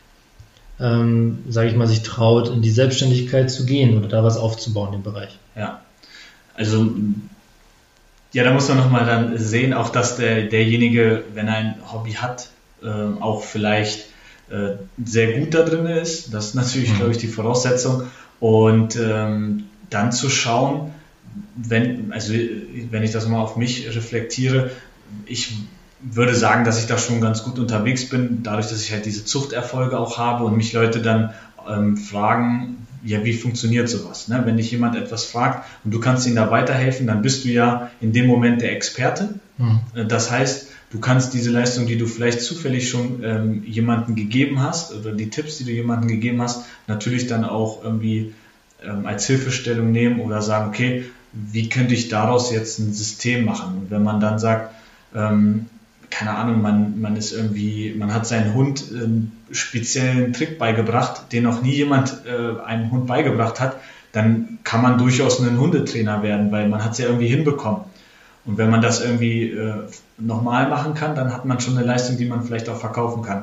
ähm, 0.81 1.45
sage 1.49 1.69
ich 1.69 1.77
mal, 1.77 1.87
sich 1.87 2.03
traut, 2.03 2.49
in 2.49 2.63
die 2.63 2.71
Selbstständigkeit 2.71 3.51
zu 3.51 3.65
gehen 3.65 3.97
oder 3.97 4.09
da 4.09 4.25
was 4.25 4.37
aufzubauen 4.37 4.95
im 4.95 5.03
Bereich. 5.03 5.39
Ja, 5.57 5.83
also 6.55 6.91
ja, 8.33 8.43
da 8.43 8.53
muss 8.53 8.69
man 8.69 8.79
nochmal 8.79 9.07
dann 9.07 9.39
sehen, 9.39 9.73
auch 9.73 9.91
dass 9.91 10.17
der, 10.17 10.43
derjenige, 10.43 11.23
wenn 11.35 11.47
er 11.47 11.55
ein 11.55 11.75
Hobby 11.93 12.13
hat, 12.13 12.49
äh, 12.83 12.89
auch 12.89 13.45
vielleicht 13.45 14.07
äh, 14.51 14.73
sehr 15.05 15.39
gut 15.39 15.55
da 15.55 15.63
drin 15.63 15.87
ist. 15.87 16.35
Das 16.35 16.47
ist 16.47 16.55
natürlich, 16.55 16.93
mhm. 16.93 16.97
glaube 16.97 17.13
ich, 17.13 17.19
die 17.19 17.29
Voraussetzung. 17.29 18.09
Und 18.41 18.97
ähm, 18.97 19.65
dann 19.89 20.11
zu 20.11 20.29
schauen, 20.29 20.93
wenn, 21.55 22.13
also 22.13 22.35
wenn 22.91 23.05
ich 23.05 23.13
das 23.13 23.29
mal 23.29 23.41
auf 23.41 23.57
mich 23.57 23.87
reflektiere, 23.95 24.71
ich 25.27 25.53
würde 26.01 26.35
sagen, 26.35 26.65
dass 26.65 26.79
ich 26.79 26.87
da 26.87 26.99
schon 26.99 27.21
ganz 27.21 27.43
gut 27.43 27.59
unterwegs 27.59 28.09
bin, 28.09 28.43
dadurch, 28.43 28.67
dass 28.67 28.83
ich 28.83 28.93
halt 28.93 29.07
diese 29.07 29.25
Zuchterfolge 29.25 29.99
auch 29.99 30.19
habe 30.19 30.45
und 30.45 30.57
mich 30.57 30.73
Leute 30.73 31.01
dann 31.01 31.33
ähm, 31.69 31.97
fragen, 31.97 32.87
ja, 33.05 33.23
wie 33.25 33.35
funktioniert 33.35 33.89
sowas? 33.89 34.29
Ne? 34.29 34.43
Wenn 34.45 34.57
dich 34.57 34.71
jemand 34.71 34.97
etwas 34.97 35.25
fragt 35.25 35.67
und 35.85 35.93
du 35.93 36.01
kannst 36.01 36.27
ihnen 36.27 36.37
da 36.37 36.51
weiterhelfen, 36.51 37.07
dann 37.07 37.23
bist 37.23 37.45
du 37.45 37.49
ja 37.49 37.91
in 38.01 38.13
dem 38.13 38.27
Moment 38.27 38.63
der 38.63 38.73
Experte. 38.73 39.35
Mhm. 39.59 39.81
Äh, 39.95 40.07
das 40.07 40.31
heißt, 40.31 40.69
du 40.91 41.01
kannst 41.01 41.35
diese 41.35 41.51
Leistung, 41.51 41.87
die 41.87 41.99
du 41.99 42.07
vielleicht 42.07 42.41
zufällig 42.41 42.89
schon 42.89 43.23
ähm, 43.23 43.63
jemandem 43.67 44.15
gegeben 44.15 44.63
hast 44.63 44.93
oder 44.95 45.13
die 45.13 45.29
Tipps, 45.29 45.59
die 45.59 45.65
du 45.65 45.73
jemandem 45.73 46.09
gegeben 46.09 46.41
hast, 46.41 46.65
natürlich 46.87 47.27
dann 47.27 47.45
auch 47.45 47.85
irgendwie 47.85 48.35
ähm, 48.83 49.07
als 49.07 49.27
Hilfestellung 49.27 49.93
nehmen 49.93 50.21
oder 50.21 50.41
sagen, 50.41 50.69
okay, 50.69 51.05
wie 51.33 51.69
könnte 51.69 51.95
ich 51.95 52.09
daraus 52.09 52.53
jetzt 52.53 52.79
ein 52.79 52.93
System 52.93 53.45
machen? 53.45 53.79
Und 53.79 53.91
wenn 53.91 54.03
man 54.03 54.21
dann 54.21 54.39
sagt, 54.39 54.75
ähm, 55.15 55.67
keine 56.15 56.37
Ahnung, 56.37 56.63
man, 56.63 57.01
man 57.01 57.17
ist 57.17 57.33
irgendwie, 57.33 57.93
man 57.99 58.15
hat 58.15 58.25
seinen 58.25 58.55
Hund 58.55 58.85
einen 58.89 59.33
speziellen 59.51 60.33
Trick 60.33 60.61
beigebracht, 60.61 61.33
den 61.33 61.43
noch 61.43 61.61
nie 61.61 61.75
jemand 61.75 62.23
äh, 62.25 62.63
einem 62.63 62.93
Hund 62.93 63.09
beigebracht 63.09 63.59
hat, 63.59 63.77
dann 64.13 64.61
kann 64.63 64.81
man 64.81 64.97
durchaus 64.97 65.41
ein 65.41 65.59
Hundetrainer 65.59 66.23
werden, 66.23 66.53
weil 66.53 66.69
man 66.69 66.85
hat 66.85 66.93
es 66.93 66.99
ja 66.99 67.07
irgendwie 67.07 67.27
hinbekommen. 67.27 67.81
Und 68.45 68.59
wenn 68.59 68.71
man 68.71 68.81
das 68.81 69.01
irgendwie 69.03 69.51
äh, 69.51 69.89
nochmal 70.17 70.69
machen 70.69 70.95
kann, 70.95 71.17
dann 71.17 71.33
hat 71.33 71.47
man 71.47 71.59
schon 71.59 71.77
eine 71.77 71.85
Leistung, 71.85 72.17
die 72.17 72.27
man 72.27 72.45
vielleicht 72.45 72.69
auch 72.69 72.79
verkaufen 72.79 73.23
kann. 73.25 73.43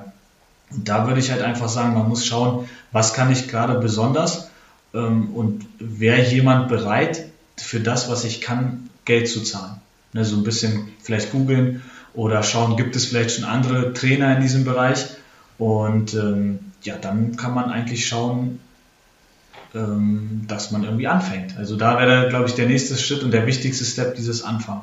Und 0.69 0.87
da 0.87 1.07
würde 1.07 1.19
ich 1.19 1.29
halt 1.29 1.41
einfach 1.41 1.67
sagen, 1.67 1.93
man 1.93 2.07
muss 2.07 2.25
schauen, 2.25 2.69
was 2.93 3.13
kann 3.13 3.33
ich 3.33 3.49
gerade 3.49 3.79
besonders 3.79 4.49
ähm, 4.93 5.33
und 5.33 5.65
wäre 5.77 6.23
jemand 6.23 6.69
bereit, 6.69 7.25
für 7.57 7.81
das, 7.81 8.09
was 8.09 8.23
ich 8.23 8.39
kann, 8.39 8.89
Geld 9.03 9.27
zu 9.27 9.41
zahlen. 9.43 9.75
Ne, 10.13 10.23
so 10.23 10.37
ein 10.37 10.43
bisschen 10.43 10.87
vielleicht 11.01 11.31
googeln, 11.31 11.81
oder 12.13 12.43
schauen, 12.43 12.77
gibt 12.77 12.95
es 12.95 13.05
vielleicht 13.05 13.35
schon 13.35 13.45
andere 13.45 13.93
Trainer 13.93 14.35
in 14.35 14.41
diesem 14.41 14.65
Bereich. 14.65 15.07
Und 15.57 16.13
ähm, 16.13 16.59
ja, 16.83 16.95
dann 16.97 17.35
kann 17.35 17.53
man 17.53 17.69
eigentlich 17.69 18.07
schauen, 18.07 18.59
ähm, 19.73 20.45
dass 20.47 20.71
man 20.71 20.83
irgendwie 20.83 21.07
anfängt. 21.07 21.57
Also 21.57 21.75
da 21.75 21.97
wäre, 21.99 22.29
glaube 22.29 22.47
ich, 22.47 22.55
der 22.55 22.67
nächste 22.67 22.97
Schritt 22.97 23.23
und 23.23 23.31
der 23.31 23.47
wichtigste 23.47 23.85
Step 23.85 24.15
dieses 24.15 24.43
Anfangen. 24.43 24.81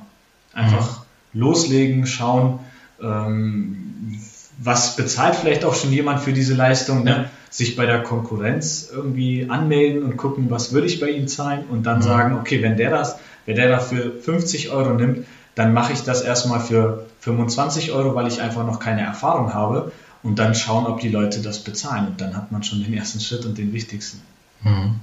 Einfach 0.55 1.01
mhm. 1.33 1.41
loslegen, 1.41 2.07
schauen, 2.07 2.61
ähm, 3.03 4.19
was 4.59 4.97
bezahlt 4.97 5.37
vielleicht 5.37 5.65
auch 5.65 5.75
schon 5.75 5.93
jemand 5.93 6.21
für 6.21 6.33
diese 6.33 6.55
Leistung, 6.55 7.05
ne? 7.05 7.31
sich 7.51 7.77
bei 7.77 7.87
der 7.87 8.03
Konkurrenz 8.03 8.91
irgendwie 8.93 9.47
anmelden 9.49 10.03
und 10.03 10.17
gucken, 10.17 10.51
was 10.51 10.73
würde 10.73 10.87
ich 10.87 11.01
bei 11.01 11.11
ihm 11.11 11.29
zahlen 11.29 11.65
und 11.71 11.85
dann 11.85 11.99
mhm. 11.99 12.03
sagen, 12.03 12.39
okay, 12.39 12.63
wenn 12.63 12.77
der 12.77 12.91
das, 12.91 13.19
wenn 13.47 13.57
der 13.57 13.69
dafür 13.69 14.13
50 14.21 14.71
Euro 14.71 14.95
nimmt, 14.95 15.27
dann 15.55 15.73
mache 15.73 15.93
ich 15.93 16.03
das 16.03 16.23
erstmal 16.23 16.61
für 16.61 17.07
25 17.21 17.93
Euro, 17.93 18.15
weil 18.15 18.29
ich 18.29 18.41
einfach 18.41 18.65
noch 18.65 18.81
keine 18.81 19.03
Erfahrung 19.03 19.55
habe 19.55 19.93
und 20.23 20.39
dann 20.39 20.55
schauen, 20.55 20.87
ob 20.87 21.01
die 21.01 21.09
Leute 21.09 21.41
das 21.41 21.61
bezahlen. 21.61 22.09
Und 22.09 22.21
dann 22.21 22.37
hat 22.37 22.53
man 22.53 22.63
schon 22.63 22.83
den 22.83 22.95
ersten 22.95 23.21
Schritt 23.21 23.45
und 23.45 23.59
den 23.59 23.73
wichtigsten. 23.73 24.21
Mhm. 24.63 24.97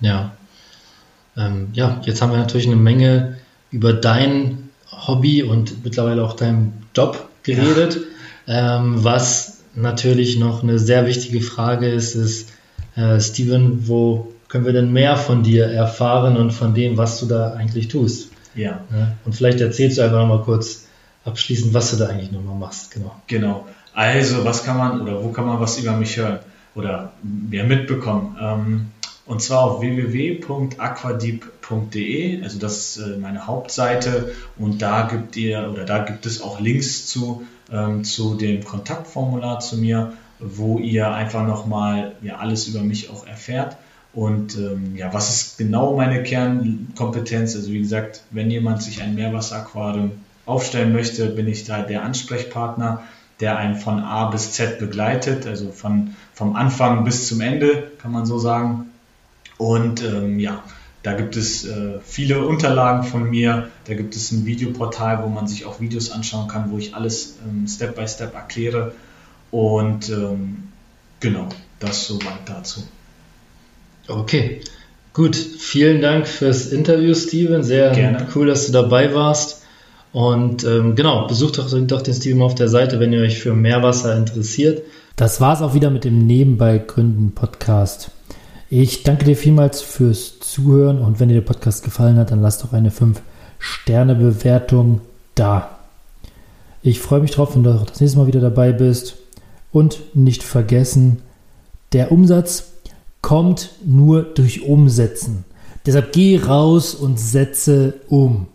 Ja. 0.00 0.32
Ähm, 1.36 1.68
ja, 1.72 2.00
jetzt 2.04 2.22
haben 2.22 2.32
wir 2.32 2.38
natürlich 2.38 2.66
eine 2.66 2.76
Menge 2.76 3.36
über 3.70 3.92
dein 3.92 4.70
Hobby 4.90 5.42
und 5.42 5.84
mittlerweile 5.84 6.24
auch 6.24 6.34
deinen 6.34 6.86
Job 6.94 7.28
geredet. 7.42 8.00
Ja. 8.46 8.78
Ähm, 8.78 9.04
was 9.04 9.58
natürlich 9.74 10.38
noch 10.38 10.62
eine 10.62 10.78
sehr 10.78 11.06
wichtige 11.06 11.40
Frage 11.40 11.88
ist, 11.88 12.14
ist, 12.14 12.50
äh, 12.96 13.20
Steven, 13.20 13.86
wo 13.86 14.32
können 14.48 14.64
wir 14.64 14.72
denn 14.72 14.92
mehr 14.92 15.16
von 15.16 15.44
dir 15.44 15.66
erfahren 15.66 16.36
und 16.36 16.50
von 16.50 16.74
dem, 16.74 16.96
was 16.96 17.20
du 17.20 17.26
da 17.26 17.52
eigentlich 17.52 17.86
tust? 17.88 18.30
Ja. 18.56 18.80
Und 19.24 19.34
vielleicht 19.34 19.60
erzählst 19.60 19.98
du 19.98 20.02
einfach 20.02 20.18
nochmal 20.18 20.42
kurz 20.42 20.86
abschließend, 21.24 21.72
was 21.74 21.90
du 21.90 21.96
da 21.96 22.06
eigentlich 22.08 22.30
nochmal 22.32 22.56
machst. 22.56 22.90
Genau. 22.90 23.14
Genau. 23.26 23.66
Also, 23.94 24.44
was 24.44 24.64
kann 24.64 24.78
man 24.78 25.00
oder 25.00 25.22
wo 25.22 25.30
kann 25.30 25.46
man 25.46 25.60
was 25.60 25.78
über 25.78 25.92
mich 25.92 26.16
hören 26.16 26.40
oder 26.74 27.12
mehr 27.22 27.62
mitbekommen? 27.64 28.36
Ähm, 28.40 28.86
und 29.26 29.42
zwar 29.42 29.62
auf 29.62 29.80
www.aquadeep.de, 29.80 32.42
also 32.42 32.58
das 32.58 32.78
ist 32.78 32.96
äh, 32.96 33.16
meine 33.16 33.46
Hauptseite 33.46 34.32
und 34.58 34.82
da 34.82 35.02
gibt 35.02 35.36
ihr 35.36 35.70
oder 35.70 35.84
da 35.84 36.02
gibt 36.02 36.26
es 36.26 36.42
auch 36.42 36.58
Links 36.58 37.06
zu, 37.06 37.44
ähm, 37.70 38.02
zu 38.02 38.34
dem 38.34 38.64
Kontaktformular 38.64 39.60
zu 39.60 39.76
mir, 39.76 40.14
wo 40.40 40.78
ihr 40.78 41.12
einfach 41.12 41.46
nochmal 41.46 42.16
ja, 42.22 42.38
alles 42.38 42.66
über 42.66 42.80
mich 42.80 43.08
auch 43.10 43.24
erfährt. 43.24 43.76
Und 44.12 44.56
ähm, 44.56 44.96
ja, 44.96 45.14
was 45.14 45.30
ist 45.30 45.58
genau 45.58 45.96
meine 45.96 46.24
Kernkompetenz? 46.24 47.54
Also 47.54 47.70
wie 47.70 47.78
gesagt, 47.78 48.24
wenn 48.32 48.50
jemand 48.50 48.82
sich 48.82 49.00
ein 49.00 49.14
Meerwasseraquarium 49.14 50.10
aufstellen 50.50 50.92
möchte, 50.92 51.26
bin 51.26 51.48
ich 51.48 51.64
da 51.64 51.82
der 51.82 52.02
Ansprechpartner, 52.02 53.02
der 53.40 53.56
einen 53.56 53.76
von 53.76 54.00
A 54.00 54.30
bis 54.30 54.52
Z 54.52 54.78
begleitet, 54.78 55.46
also 55.46 55.72
von, 55.72 56.14
vom 56.34 56.56
Anfang 56.56 57.04
bis 57.04 57.28
zum 57.28 57.40
Ende, 57.40 57.90
kann 58.00 58.12
man 58.12 58.26
so 58.26 58.38
sagen. 58.38 58.90
Und 59.56 60.02
ähm, 60.02 60.38
ja, 60.38 60.62
da 61.02 61.14
gibt 61.14 61.36
es 61.36 61.66
äh, 61.66 61.98
viele 62.04 62.44
Unterlagen 62.46 63.04
von 63.04 63.28
mir. 63.30 63.68
Da 63.86 63.94
gibt 63.94 64.14
es 64.16 64.32
ein 64.32 64.44
Videoportal, 64.44 65.22
wo 65.22 65.28
man 65.28 65.46
sich 65.46 65.64
auch 65.64 65.80
Videos 65.80 66.10
anschauen 66.10 66.48
kann, 66.48 66.70
wo 66.70 66.78
ich 66.78 66.94
alles 66.94 67.38
ähm, 67.46 67.66
Step 67.66 67.96
by 67.96 68.06
Step 68.06 68.34
erkläre. 68.34 68.92
Und 69.50 70.10
ähm, 70.10 70.64
genau, 71.20 71.48
das 71.78 72.06
soweit 72.06 72.46
dazu. 72.46 72.82
Okay, 74.08 74.60
gut. 75.14 75.36
Vielen 75.36 76.02
Dank 76.02 76.28
fürs 76.28 76.66
Interview, 76.66 77.14
Steven. 77.14 77.62
Sehr 77.62 77.92
Gerne. 77.92 78.26
cool, 78.34 78.46
dass 78.46 78.66
du 78.66 78.72
dabei 78.72 79.14
warst. 79.14 79.59
Und 80.12 80.64
ähm, 80.64 80.96
genau, 80.96 81.26
besucht 81.26 81.58
doch, 81.58 81.70
doch 81.70 82.02
den 82.02 82.14
Steven 82.14 82.42
auf 82.42 82.54
der 82.54 82.68
Seite, 82.68 82.98
wenn 82.98 83.12
ihr 83.12 83.22
euch 83.22 83.38
für 83.38 83.54
Meerwasser 83.54 84.16
interessiert. 84.16 84.82
Das 85.16 85.40
war 85.40 85.54
es 85.54 85.62
auch 85.62 85.74
wieder 85.74 85.90
mit 85.90 86.04
dem 86.04 86.26
Nebenbei 86.26 86.78
Gründen 86.78 87.32
Podcast. 87.32 88.10
Ich 88.70 89.02
danke 89.02 89.24
dir 89.24 89.36
vielmals 89.36 89.82
fürs 89.82 90.40
Zuhören 90.40 91.00
und 91.00 91.20
wenn 91.20 91.28
dir 91.28 91.34
der 91.34 91.42
Podcast 91.42 91.84
gefallen 91.84 92.16
hat, 92.16 92.30
dann 92.30 92.40
lass 92.40 92.58
doch 92.58 92.72
eine 92.72 92.90
5-Sterne-Bewertung 92.90 95.00
da. 95.34 95.78
Ich 96.82 97.00
freue 97.00 97.20
mich 97.20 97.32
drauf, 97.32 97.54
wenn 97.54 97.62
du 97.62 97.70
auch 97.70 97.84
das 97.84 98.00
nächste 98.00 98.18
Mal 98.18 98.26
wieder 98.26 98.40
dabei 98.40 98.72
bist. 98.72 99.16
Und 99.72 100.00
nicht 100.14 100.42
vergessen, 100.42 101.22
der 101.92 102.10
Umsatz 102.10 102.72
kommt 103.22 103.70
nur 103.84 104.22
durch 104.22 104.62
Umsetzen. 104.62 105.44
Deshalb 105.86 106.12
geh 106.12 106.38
raus 106.38 106.94
und 106.94 107.20
setze 107.20 107.94
um. 108.08 108.48